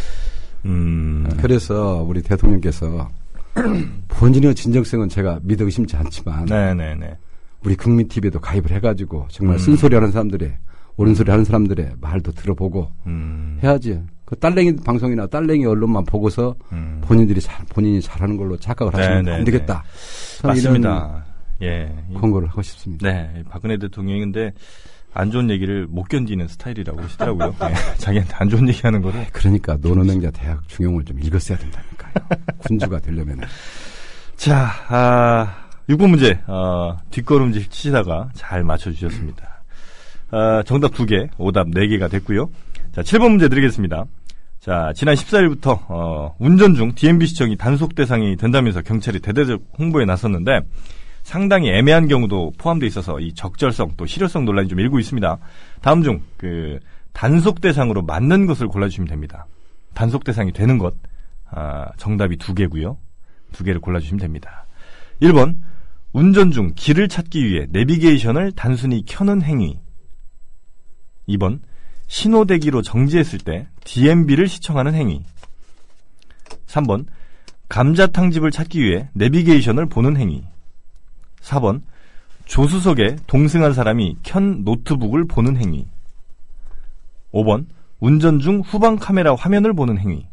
[0.66, 1.26] 음.
[1.40, 3.08] 그래서 우리 대통령께서
[4.08, 7.16] 본인의 진정성은 제가 믿어 의심치 않지만 네네네.
[7.64, 9.58] 우리 국민 TV에도 가입을 해가지고 정말 음.
[9.58, 10.56] 쓴소리 하는 사람들의
[10.96, 13.58] 옳은 소리 하는 사람들의 말도 들어보고 음.
[13.62, 14.00] 해야지.
[14.24, 17.00] 그 딸랭이 방송이나 딸랭이 언론만 보고서 음.
[17.04, 19.84] 본인들이 잘 본인이 잘하는 걸로 착각을 하시면 네, 안 네, 되겠다.
[20.42, 21.24] 맞습니다.
[21.62, 21.94] 예.
[22.10, 23.06] 이- 권고를 하고 싶습니다.
[23.10, 23.42] 네.
[23.48, 24.52] 박근혜 대통령이 근데
[25.14, 27.54] 안 좋은 얘기를 못 견디는 스타일이라고 하시더라고요.
[27.62, 27.74] 예.
[27.98, 29.26] 자기한테 안 좋은 얘기 하는 거를.
[29.32, 32.12] 그러니까 노노맹자 대학 중용을 좀 읽었어야 된다니까요.
[32.66, 33.44] 군주가 되려면은.
[34.36, 39.64] 자, 아, 6번 문제, 어, 뒷걸음질 치시다가 잘 맞춰주셨습니다.
[40.30, 42.48] 아, 정답 2개, 오답 4개가 됐고요
[42.92, 44.04] 자, 7번 문제 드리겠습니다.
[44.60, 50.60] 자, 지난 14일부터, 어, 운전 중 DMB 시청이 단속 대상이 된다면서 경찰이 대대적 홍보에 나섰는데,
[51.22, 55.38] 상당히 애매한 경우도 포함되어 있어서 이 적절성 또 실효성 논란이 좀 일고 있습니다.
[55.80, 56.78] 다음 중, 그,
[57.12, 59.46] 단속 대상으로 맞는 것을 골라주시면 됩니다.
[59.94, 60.94] 단속 대상이 되는 것,
[61.50, 62.96] 아, 정답이 두 개고요
[63.52, 64.66] 두 개를 골라주시면 됩니다.
[65.20, 65.56] 1번,
[66.12, 69.78] 운전 중 길을 찾기 위해 내비게이션을 단순히 켜는 행위.
[71.28, 71.60] 2번,
[72.08, 75.22] 신호대기로 정지했을 때 DMB를 시청하는 행위.
[76.66, 77.06] 3번,
[77.68, 80.44] 감자탕집을 찾기 위해 내비게이션을 보는 행위.
[81.42, 81.82] 4번,
[82.44, 85.86] 조수석에 동승한 사람이 켠 노트북을 보는 행위.
[87.32, 87.66] 5번,
[88.00, 90.26] 운전 중 후방 카메라 화면을 보는 행위.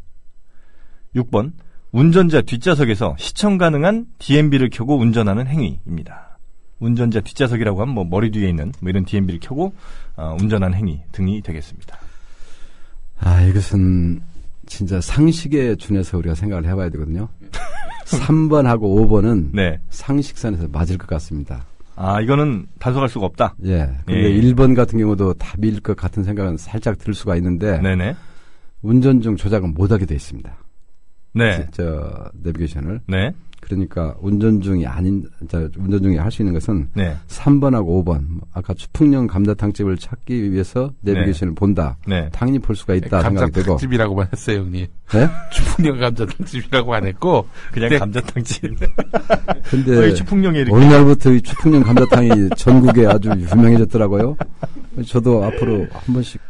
[1.16, 1.54] 6번,
[1.92, 6.38] 운전자 뒷좌석에서 시청 가능한 DMB를 켜고 운전하는 행위입니다.
[6.80, 9.74] 운전자 뒷좌석이라고 하면 뭐 머리 뒤에 있는 뭐 이런 DMB를 켜고
[10.16, 11.98] 어, 운전하는 행위 등이 되겠습니다.
[13.20, 14.22] 아, 이것은
[14.66, 17.28] 진짜 상식에 준해서 우리가 생각을 해봐야 되거든요.
[18.18, 19.80] 3번하고 5번은 네.
[19.90, 21.66] 상식선에서 맞을 것 같습니다.
[21.96, 23.56] 아 이거는 단속할 수가 없다.
[23.66, 23.90] 예.
[24.06, 24.42] 근데 예.
[24.42, 28.16] 1번 같은 경우도 답일 것 같은 생각은 살짝 들 수가 있는데 네네.
[28.82, 30.56] 운전 중 조작은 못하게 돼 있습니다.
[31.34, 31.68] 네.
[31.72, 33.02] 저 내비게이션을.
[33.08, 33.32] 네.
[33.70, 37.16] 그러니까 운전 중이 아닌 저 운전 중에 할 수 있는 것은 네.
[37.28, 38.40] 3번하고 5번.
[38.54, 41.98] 아까 추풍령 감자탕집을 찾기 위해서 내비게이션을 본다.
[42.08, 42.30] 네.
[42.32, 43.66] 당연히 볼 수가 있다 생각이 되고.
[43.68, 44.88] 감자탕집이라고만 했어요, 형님.
[45.12, 45.28] 네?
[45.54, 47.48] 추풍령 감자탕집이라고 안 했고.
[47.72, 47.98] 그냥 네.
[48.00, 48.64] 감자탕집.
[49.70, 50.74] 근데 추풍령에 이렇게.
[50.76, 54.36] 어느 날부터 이 추풍령 감자탕이 전국에 아주 유명해졌더라고요.
[55.06, 56.42] 저도 앞으로 한 번씩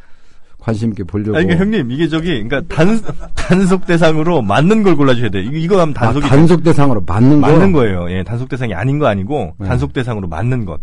[0.59, 1.37] 관심 있게 보려고.
[1.37, 2.99] 아니, 그러니까 형님, 이게 저기, 그러니까 단,
[3.33, 5.43] 단속 대상으로 맞는 걸 골라주셔야 돼요.
[5.43, 6.25] 이거, 이거 하면 단속이.
[6.25, 7.47] 아, 단속 대상으로 맞는 거.
[7.47, 8.11] 맞는 거예요.
[8.11, 9.67] 예, 단속 대상이 아닌 거 아니고, 네.
[9.67, 10.81] 단속 대상으로 맞는 것.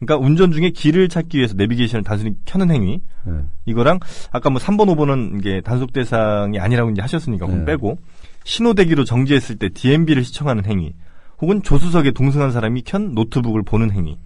[0.00, 3.00] 그러니까 운전 중에 길을 찾기 위해서 내비게이션을 단순히 켜는 행위.
[3.24, 3.34] 네.
[3.66, 4.00] 이거랑,
[4.32, 7.72] 아까 뭐 3번, 5번은 이게 단속 대상이 아니라고 이제 하셨으니까, 그건 네.
[7.72, 7.98] 빼고,
[8.44, 10.94] 신호대기로 정지했을 때 DMB를 시청하는 행위.
[11.42, 14.18] 혹은 조수석에 동승한 사람이 켠 노트북을 보는 행위.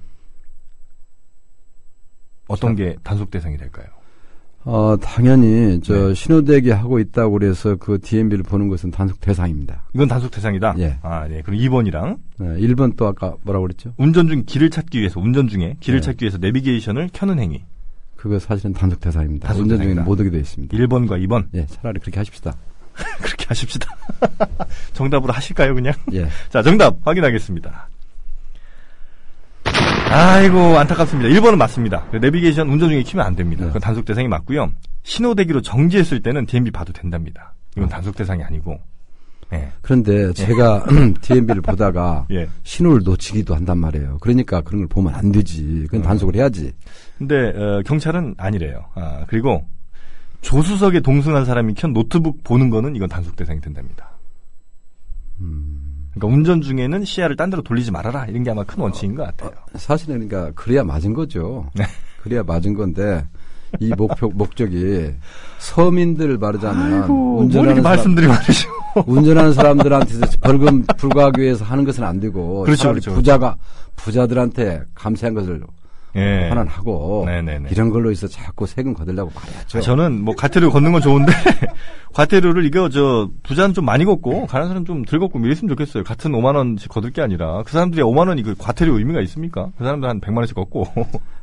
[2.46, 3.86] 어떤 게 단속 대상이 될까요?
[4.64, 6.14] 어, 당연히 저 네.
[6.14, 9.84] 신호대기 하고 있다고 그래서 그 DMB를 보는 것은 단속 대상입니다.
[9.94, 10.74] 이건 단속 대상이다.
[10.78, 10.98] 예.
[11.02, 11.42] 아, 네.
[11.42, 13.92] 그럼 2번이랑 네, 1번 또 아까 뭐라고 그랬죠?
[13.98, 16.06] 운전 중 길을 찾기 위해서 운전 중에 길을 네.
[16.06, 17.62] 찾기 위해서 내비게이션을 켜는 행위.
[18.16, 19.48] 그거 사실은 단속 대상입니다.
[19.48, 20.04] 단속 운전 중에는.
[20.04, 20.74] 못 오게 되어 있습니다.
[20.76, 22.56] 1번과 2번 예, 차라리 그렇게 하십시다.
[23.20, 23.86] 그렇게 하십시다.
[24.94, 25.92] 정답으로 하실까요, 그냥?
[26.14, 26.26] 예.
[26.48, 27.88] 자, 정답 확인하겠습니다.
[30.10, 31.28] 아이고, 안타깝습니다.
[31.30, 32.04] 1번은 맞습니다.
[32.10, 33.62] 그 내비게이션 운전 중에 키면 안 됩니다.
[33.62, 33.68] 네.
[33.68, 34.72] 그건 단속 대상이 맞고요.
[35.02, 37.54] 신호 대기로 정지했을 때는 DMB 봐도 된답니다.
[37.76, 37.88] 이건 아.
[37.88, 38.78] 단속 대상이 아니고.
[39.52, 39.70] 예.
[39.82, 40.84] 그런데 제가
[41.20, 42.48] DMB를 보다가 예.
[42.62, 44.18] 신호를 놓치기도 한단 말이에요.
[44.20, 45.82] 그러니까 그런 걸 보면 안 되지.
[45.86, 46.02] 그건 음.
[46.02, 46.72] 단속을 해야지.
[47.18, 48.86] 근데 어, 경찰은 아니래요.
[48.94, 49.64] 아, 그리고
[50.40, 54.10] 조수석에 동승한 사람이 켠 노트북 보는 거는 이건 단속 대상이 된답니다.
[56.14, 59.50] 그러니까 운전 중에는 시야를 딴 데로 돌리지 말아라 이런 게 아마 큰 원칙인 것 같아요.
[59.74, 61.68] 사실은 그러니까 그래야 맞은 거죠.
[61.74, 61.84] 네.
[62.22, 63.26] 그래야 맞은 건데
[63.80, 65.14] 이 목표 목적이
[65.58, 69.06] 서민들 말하자면 뭘 이렇게 운전하는 사람.
[69.06, 73.56] 운전하는 사람들한테 벌금 불구하기 위해서 하는 것은 안 되고 그렇죠, 그렇죠, 부자가
[73.96, 75.62] 부자들한테 감세한 것을
[76.16, 76.48] 예.
[76.48, 77.70] 환원하고 네네네.
[77.72, 79.78] 이런 걸로 해서 자꾸 세금 거들려고 말해야죠.
[79.78, 81.32] 아, 저는 뭐 과태료 걷는 건 좋은데
[82.14, 86.04] 과태료를 이거 저 부자는 좀 많이 걷고 가는 사람 좀덜 걷고 뭐 이랬으면 좋겠어요.
[86.04, 89.70] 같은 5만 원씩 거둘 게 아니라 그 사람들이 5만 원이 그 과태료 의미가 있습니까?
[89.76, 90.86] 그 사람들 한 100만 원씩 걷고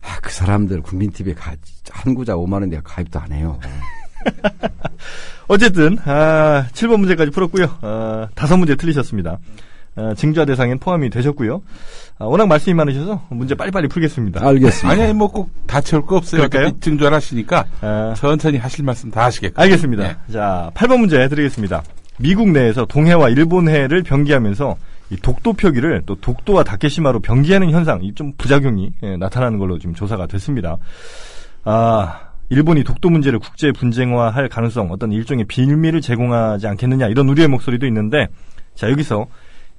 [0.01, 1.53] 아, 그 사람들 국민 TV에 가,
[1.91, 3.59] 한 구자 5만 원 내가 가입도 안 해요.
[5.47, 7.65] 어쨌든 아, 7번 문제까지 풀었고요.
[7.81, 9.39] 아, 다섯 문제 틀리셨습니다.
[9.95, 11.61] 아, 증자 대상엔 포함이 되셨고요.
[12.17, 14.45] 아, 워낙 말씀이 많으셔서 문제 빨리빨리 풀겠습니다.
[14.47, 15.03] 알겠습니다.
[15.03, 16.47] 아니, 뭐 꼭 다 채울 거 없어요.
[16.79, 19.61] 증조를 하시니까 아, 천천히 하실 말씀 다 하시겠고.
[19.61, 20.03] 알겠습니다.
[20.03, 20.15] 네.
[20.33, 21.83] 자, 8번 문제 드리겠습니다.
[22.19, 24.75] 미국 내에서 동해와 일본해를 병기하면서
[25.11, 29.93] 이 독도 표기를 또 독도와 다케시마로 병기하는 현상, 이 좀 부작용이 예, 나타나는 걸로 지금
[29.95, 30.77] 조사가 됐습니다.
[31.63, 37.85] 아, 일본이 독도 문제를 국제 분쟁화할 가능성, 어떤 일종의 빌미를 제공하지 않겠느냐 이런 우려의 목소리도
[37.87, 38.27] 있는데,
[38.75, 39.25] 자 여기서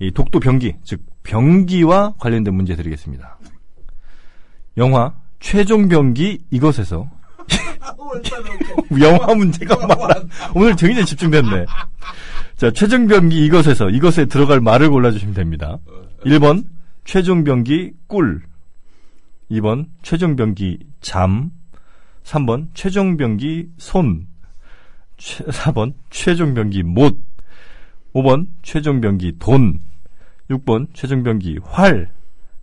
[0.02, 3.38] 이 독도 병기, 즉 병기와 관련된 문제 드리겠습니다.
[4.76, 7.08] 영화 최종 병기 이것에서
[9.00, 10.14] 영화 문제가 많아.
[10.56, 11.66] 오늘 굉장히 집중됐네.
[12.56, 15.78] 자, 최종 병기 이것에서 이것에 들어갈 말을 골라주시면 됩니다.
[16.24, 16.64] 1번
[17.04, 18.42] 최종 병기 꿀
[19.52, 21.50] 2번 최종 병기 잠
[22.24, 24.26] 3번 최종 병기 손
[25.18, 27.18] 4번 최종 병기 못
[28.14, 29.80] 5번 최종 병기 돈
[30.52, 32.10] 6번 최종 병기 활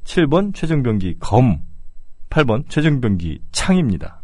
[0.04, 1.62] 7번 최종 병기 검
[2.30, 4.22] 8번 최종 병기 창입니다.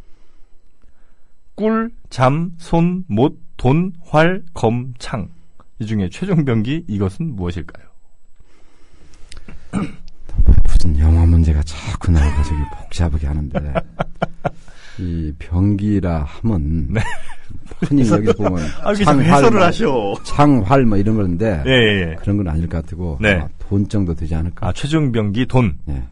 [1.56, 5.30] 꿀, 잠, 손, 못, 돈, 활, 검, 창.
[5.80, 7.86] 이 중에 최종 병기 이것은 무엇일까요?
[10.66, 13.74] 무슨 영화 문제가 자꾸 나와가지고 복잡하게 하는데
[15.00, 17.02] 이 병기라 하면 네.
[17.82, 20.14] 흔히 여기 보면 아, 자꾸 해설을 하셔.
[20.24, 22.16] 창활 뭐 이런 건데 예, 예, 예.
[22.20, 23.36] 그런 건 아닐 것 같고 네.
[23.36, 24.68] 아, 돈 정도 되지 않을까?
[24.68, 25.78] 아, 최종 병기 돈.
[25.86, 26.04] 네.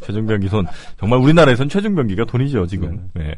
[0.00, 0.66] 최종 병기 손.
[0.98, 3.08] 정말 우리나라에선 최종 병기가 돈이죠, 지금.
[3.14, 3.34] 네.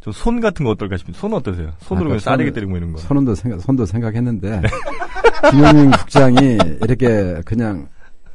[0.00, 1.72] 좀손 같은 거 어떨까 싶은데, 손 어떠세요?
[1.80, 2.98] 손으로 아까 그냥 싸대기 손을- 때리고 이런 거.
[2.98, 4.62] 손도 생각 손도 생각했는데
[5.50, 7.88] 김영민 국장이 이렇게 그냥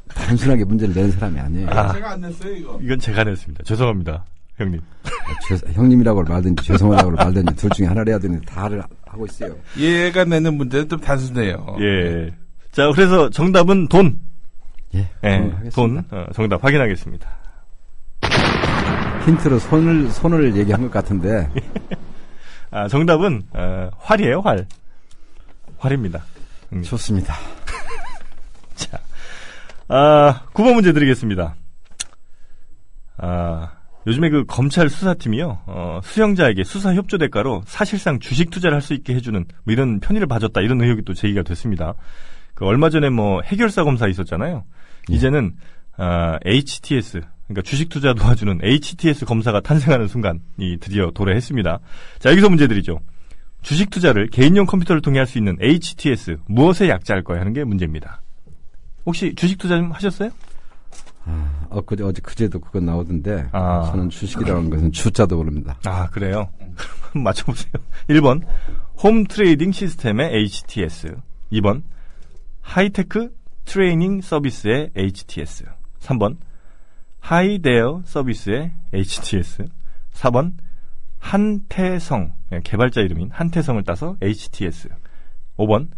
[0.10, 1.70] 단순하게 문제를 내는 사람이 아니에요.
[1.70, 1.94] 아.
[1.94, 2.80] 제가 안 냈어요, 이거.
[2.82, 3.64] 이건 제가 냈습니다.
[3.64, 4.26] 죄송합니다.
[4.58, 4.80] 형님.
[5.48, 9.56] 죄- 형님이라고 말든지 죄송하다고 말든지 둘 중에 하나를 해야 되는데 다를 하고 있어요.
[9.78, 11.78] 얘가 내는 문제는 좀 단순해요.
[11.82, 12.34] 예.
[12.76, 14.20] 자, 그래서 정답은 돈.
[14.96, 15.70] 예, 하겠습니다.
[15.72, 16.04] 돈.
[16.12, 17.30] 어, 정답 확인하겠습니다.
[19.26, 21.50] 힌트로 손을 손을 얘기한 것 같은데
[22.72, 24.68] 아, 정답은, 어, 활이에요, 활.
[25.78, 26.26] 활입니다.
[26.74, 26.84] 음.
[26.84, 27.34] 좋습니다.
[28.76, 29.00] 자,
[29.88, 31.56] 아, 9번 문제 드리겠습니다.
[33.18, 33.72] 아,
[34.06, 39.16] 요즘에 그 검찰 수사팀이요, 어, 수형자에게 수사 협조 대가로 사실상 주식 투자를 할 수 있게
[39.16, 41.94] 해주는 뭐 이런 편의를 봐줬다 이런 의혹이 또 제기가 됐습니다.
[42.56, 44.64] 그 얼마 전에 뭐 해결사 검사 있었잖아요.
[45.12, 45.14] 예.
[45.14, 45.56] 이제는
[45.98, 50.40] 아, HTS 그러니까 주식 투자 도와주는 HTS 검사가 탄생하는 순간이
[50.80, 51.80] 드디어 도래했습니다.
[52.20, 53.00] 자 여기서 문제 드리죠.
[53.62, 58.22] 주식 투자를 개인용 컴퓨터를 통해 할 수 있는 HTS 무엇의 약자일까요 하는 게 문제입니다.
[59.06, 60.32] 혹시 주식 투자 좀 하셨어요?
[61.26, 63.90] 아, 엊그제 어제 그제도 그거 나오던데 아.
[63.92, 65.78] 저는 주식이라고 하는 것은 주자도 모릅니다.
[65.86, 66.50] 아 그래요?
[67.14, 67.74] 맞춰보세요.
[68.10, 68.42] 1번
[69.04, 71.16] home trading system의 HTS
[71.52, 71.82] 2번
[72.70, 73.30] 하이테크
[73.66, 75.66] 트레이딩 서비스의 HTS
[76.00, 76.38] 3번
[77.20, 79.68] hi there service의 HTS
[80.14, 80.54] 4번
[81.20, 84.90] 한태성 예, 개발자 이름인 한태성을 따서 HTS
[85.58, 85.90] 5번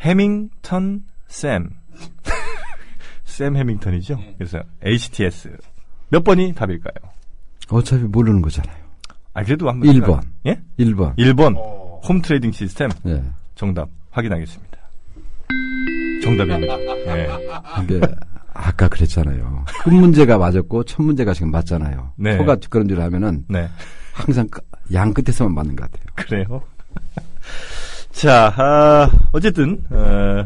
[0.00, 1.70] 해밍턴 샘
[3.24, 4.18] 샘 해밍턴이죠.
[4.36, 5.56] 그래서 HTS
[6.10, 7.12] 몇 번이 답일까요?
[7.70, 8.76] 어차피 모르는 거잖아요.
[9.32, 9.88] 아, 그래도 한번.
[9.88, 10.04] 1번.
[10.04, 10.60] 생각- 예?
[10.78, 11.16] 1번.
[11.16, 11.54] 1번.
[12.06, 12.90] home trading system.
[13.06, 13.22] 예.
[13.54, 14.71] 정답 확인하겠습니다.
[16.22, 16.74] 정답입니다.
[17.16, 17.28] 예.
[17.82, 18.00] 이게
[18.54, 19.64] 아까 그랬잖아요.
[19.84, 22.12] 끝 문제가 맞았고 첫 문제가 지금 맞잖아요.
[22.16, 22.36] 네.
[22.36, 23.68] 소가 뒷걸음질 하면은 네.
[24.12, 26.06] 항상 끝- 양 끝에서만 맞는 것 같아요.
[26.14, 26.62] 그래요.
[28.12, 30.44] 자, 아, 어쨌든, 어,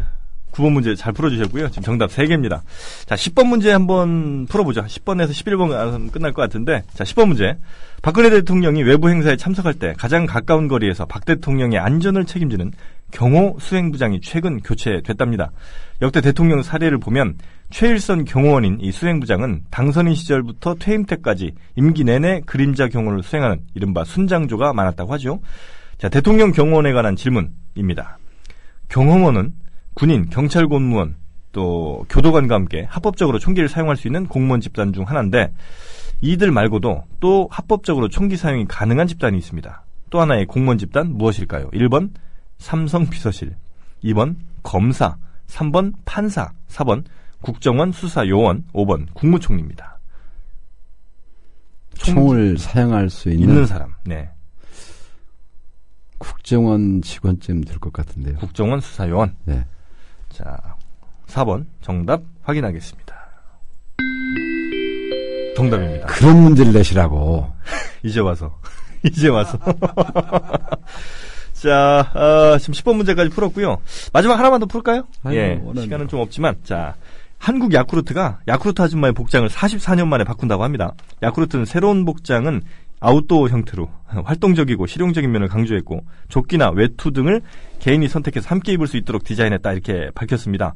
[0.53, 1.69] 9번 문제 잘 풀어주셨고요.
[1.71, 2.61] 지금 정답 3개입니다.
[3.07, 4.83] 자, 10번 문제 한번 풀어보죠.
[4.85, 6.85] 10번에서 11번 가면 끝날 것 같은데.
[6.95, 7.59] 자, 10번 문제.
[8.03, 12.73] 박근혜 대통령이 외부 행사에 참석할 때 가장 가까운 거리에서 박 대통령의 안전을 책임지는
[13.13, 15.53] 경호 수행부장이 최근 교체됐답니다.
[16.03, 17.39] 역대 대통령 사례를 보면
[17.71, 24.73] 최일선 경호원인 이 수행부장은 당선인 시절부터 퇴임 때까지 임기 내내 그림자 경호를 수행하는 이른바 순장조가
[24.73, 25.41] 많았다고 하죠.
[25.99, 28.19] 자, 대통령 경호원에 관한 질문입니다.
[28.89, 29.55] 경호원은
[29.95, 31.17] 군인, 경찰 공무원,
[31.53, 35.53] 또 교도관과 함께 합법적으로 총기를 사용할 수 있는 공무원 집단 중 하나인데
[36.21, 39.83] 이들 말고도 또 합법적으로 총기 사용이 가능한 집단이 있습니다.
[40.11, 41.71] 또 하나의 공무원 집단 무엇일까요?
[41.71, 42.11] 1번
[42.59, 43.55] 삼성 비서실,
[44.05, 45.17] 2번 검사,
[45.49, 47.05] 3번 판사, 4번
[47.43, 49.99] 국정원 수사요원, 5번 국무총리입니다.
[51.95, 53.95] 총- 총을 사용할 수 있는, 있는 사람.
[54.05, 54.29] 네.
[56.19, 58.37] 국정원 직원쯤 될 것 같은데요.
[58.39, 59.37] 국정원 수사요원.
[59.45, 59.65] 네.
[60.31, 60.57] 자,
[61.29, 63.15] 4번 정답 확인하겠습니다.
[65.57, 66.07] 정답입니다.
[66.07, 67.53] 그런 문제를 내시라고.
[68.03, 68.59] 이제 와서.
[69.05, 69.59] 이제 와서.
[71.67, 73.79] 자, 어, 지금 10번 문제까지 풀었고요.
[74.13, 75.05] 마지막 하나만 더 풀까요?
[75.25, 75.61] 아유, 예.
[75.63, 76.11] 원하는 시간은 거.
[76.11, 76.95] 좀 없지만, 자.
[77.39, 80.95] 한국 야쿠르트가 야쿠르트 아줌마의 복장을 44년 만에 바꾼다고 합니다.
[81.23, 82.63] 야쿠르트는 새로운 복장은
[83.01, 83.91] 아웃도어 형태로
[84.25, 87.43] 활동적이고 실용적인 면을 강조했고 조끼나 외투 등을
[87.79, 90.75] 개인이 선택해서 함께 입을 수 있도록 디자인했다 이렇게 밝혔습니다.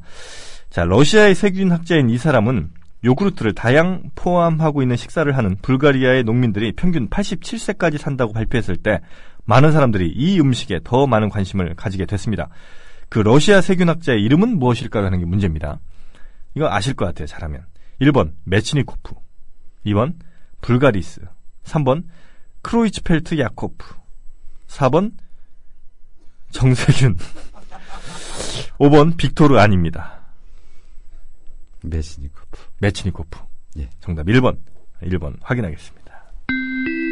[0.69, 2.69] 자, 러시아의 세균 학자인 이 사람은
[3.03, 9.01] 요구르트를 다양 포함하고 있는 식사를 하는 불가리아의 농민들이 평균 87세까지 산다고 발표했을 때
[9.45, 12.49] 많은 사람들이 이 음식에 더 많은 관심을 가지게 됐습니다.
[13.09, 15.79] 그 러시아 세균학자의 이름은 무엇일까 하는 게 문제입니다.
[16.55, 17.65] 이거 아실 것 같아요, 잘하면.
[18.01, 19.15] 1번, 메치니코프.
[19.85, 20.15] 2번,
[20.61, 21.21] 불가리스.
[21.63, 22.03] 3번,
[22.61, 23.95] 크로이츠펠트 야코프.
[24.67, 25.11] 4번,
[26.51, 27.17] 정세균.
[28.79, 30.21] 5번, 빅토르 아닙니다.
[31.83, 32.59] 메시니코프.
[32.79, 33.39] 메치니코프.
[33.79, 33.89] 예.
[33.99, 34.57] 정답 1번.
[35.03, 36.31] 1번 확인하겠습니다.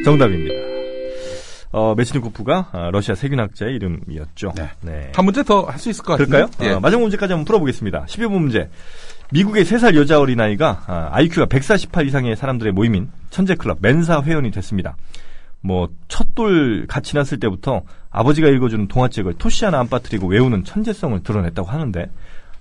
[0.05, 0.68] 정답입니다.
[1.71, 4.53] 어, 메치니코프가 아, 러시아 세균학자의 이름이었죠.
[4.55, 5.11] 네.
[5.13, 6.31] 한 문제 더 할 수 있을 것 같은데.
[6.31, 6.77] 그럴까요?
[6.77, 8.05] 어, 마지막 문제까지 한번 풀어보겠습니다.
[8.05, 8.69] 12번 문제.
[9.31, 14.97] 미국의 3살 여자 어린아이가 아, IQ가 148 이상의 사람들의 모임인 천재클럽 멘사 회원이 됐습니다.
[15.61, 21.67] 뭐 첫돌 같이 났을 때부터 아버지가 읽어주는 동화책을 토시 하나 안 빠뜨리고 외우는 천재성을 드러냈다고
[21.69, 22.09] 하는데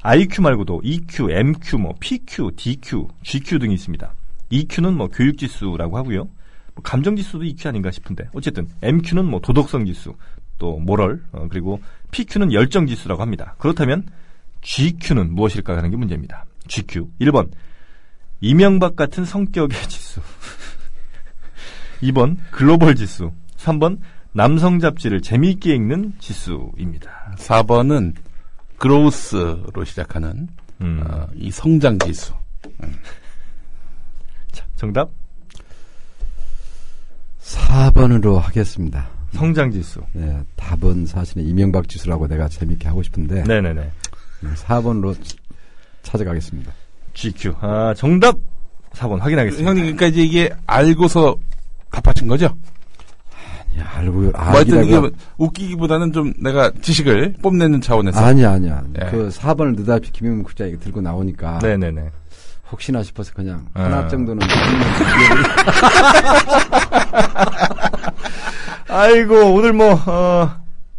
[0.02, 4.12] IQ 말고도 EQ, MQ, 뭐 PQ, DQ, GQ 등이 있습니다.
[4.50, 6.28] EQ는 뭐 교육지수라고 하고요.
[6.78, 10.14] 뭐 감정 지수도 EQ 아닌가 싶은데 어쨌든 MQ는 뭐 도덕성 지수,
[10.58, 11.80] 또 모럴, 어, 그리고
[12.12, 13.56] PQ는 열정 지수라고 합니다.
[13.58, 14.06] 그렇다면
[14.60, 16.46] GQ는 무엇일까 하는 게 문제입니다.
[16.68, 17.50] GQ 1번
[18.40, 20.20] 이명박 같은 성격의 지수
[22.02, 23.98] 2번 글로벌 지수 3번
[24.32, 27.34] 남성 잡지를 재미있게 읽는 지수입니다.
[27.38, 28.14] 4번은
[28.76, 30.46] 그로우스로 시작하는
[30.80, 32.32] 음, 어, 이 성장 지수.
[34.52, 35.10] 자, 정답
[37.54, 39.08] 4번으로 하겠습니다.
[39.32, 40.00] 성장 지수.
[40.12, 43.90] 네, 답은 사실은 이명박 지수라고 내가 재밌게 하고 싶은데 네네네.
[44.66, 45.16] 4번으로
[46.02, 46.72] 찾아가겠습니다.
[47.14, 47.54] GQ.
[47.60, 48.36] 아 정답
[48.92, 49.68] 4번 확인하겠습니다.
[49.68, 51.36] 형님, 그러니까 이제 이게 알고서
[51.90, 52.46] 답하신 거죠?
[53.78, 55.00] 야, 알고 뭐 하여튼 이게
[55.36, 58.18] 웃기기보다는 좀 내가 지식을 뽐내는 차원에서.
[58.18, 58.82] 아니야 아니야.
[58.92, 59.06] 네.
[59.10, 62.10] 그 4번을 느닷없이 김영민 국장 이거 들고 나오니까 네네네.
[62.70, 63.84] 혹시나 싶어서 그냥 아.
[63.84, 64.46] 하나 정도는
[68.88, 70.50] 아이고 오늘 뭐 어,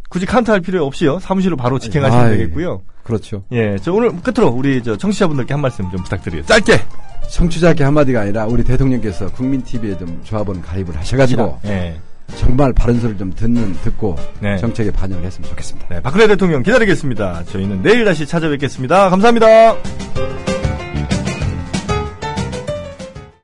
[0.08, 1.18] 굳이 카운트 할 필요 없이요.
[1.20, 2.30] 사무실로 바로 직행하시면 아이.
[2.38, 2.82] 되겠고요.
[3.02, 3.44] 그렇죠.
[3.52, 6.54] 예, 저 오늘 끝으로 우리 저 청취자분들께 한 말씀 좀 부탁드리겠습니다.
[6.60, 6.84] 짧게!
[7.28, 12.00] 청취자께 한마디가 아니라 우리 대통령께서 국민 TV에 좀 조합원 가입을 하셔가지고 예.
[12.36, 14.56] 정말 바른 소리를 좀 듣는 듣고 네.
[14.58, 15.88] 정책에 반영을 했으면 좋겠습니다.
[15.88, 17.44] 네, 박근혜 대통령 기다리겠습니다.
[17.44, 19.10] 저희는 내일 다시 찾아뵙겠습니다.
[19.10, 20.59] 감사합니다.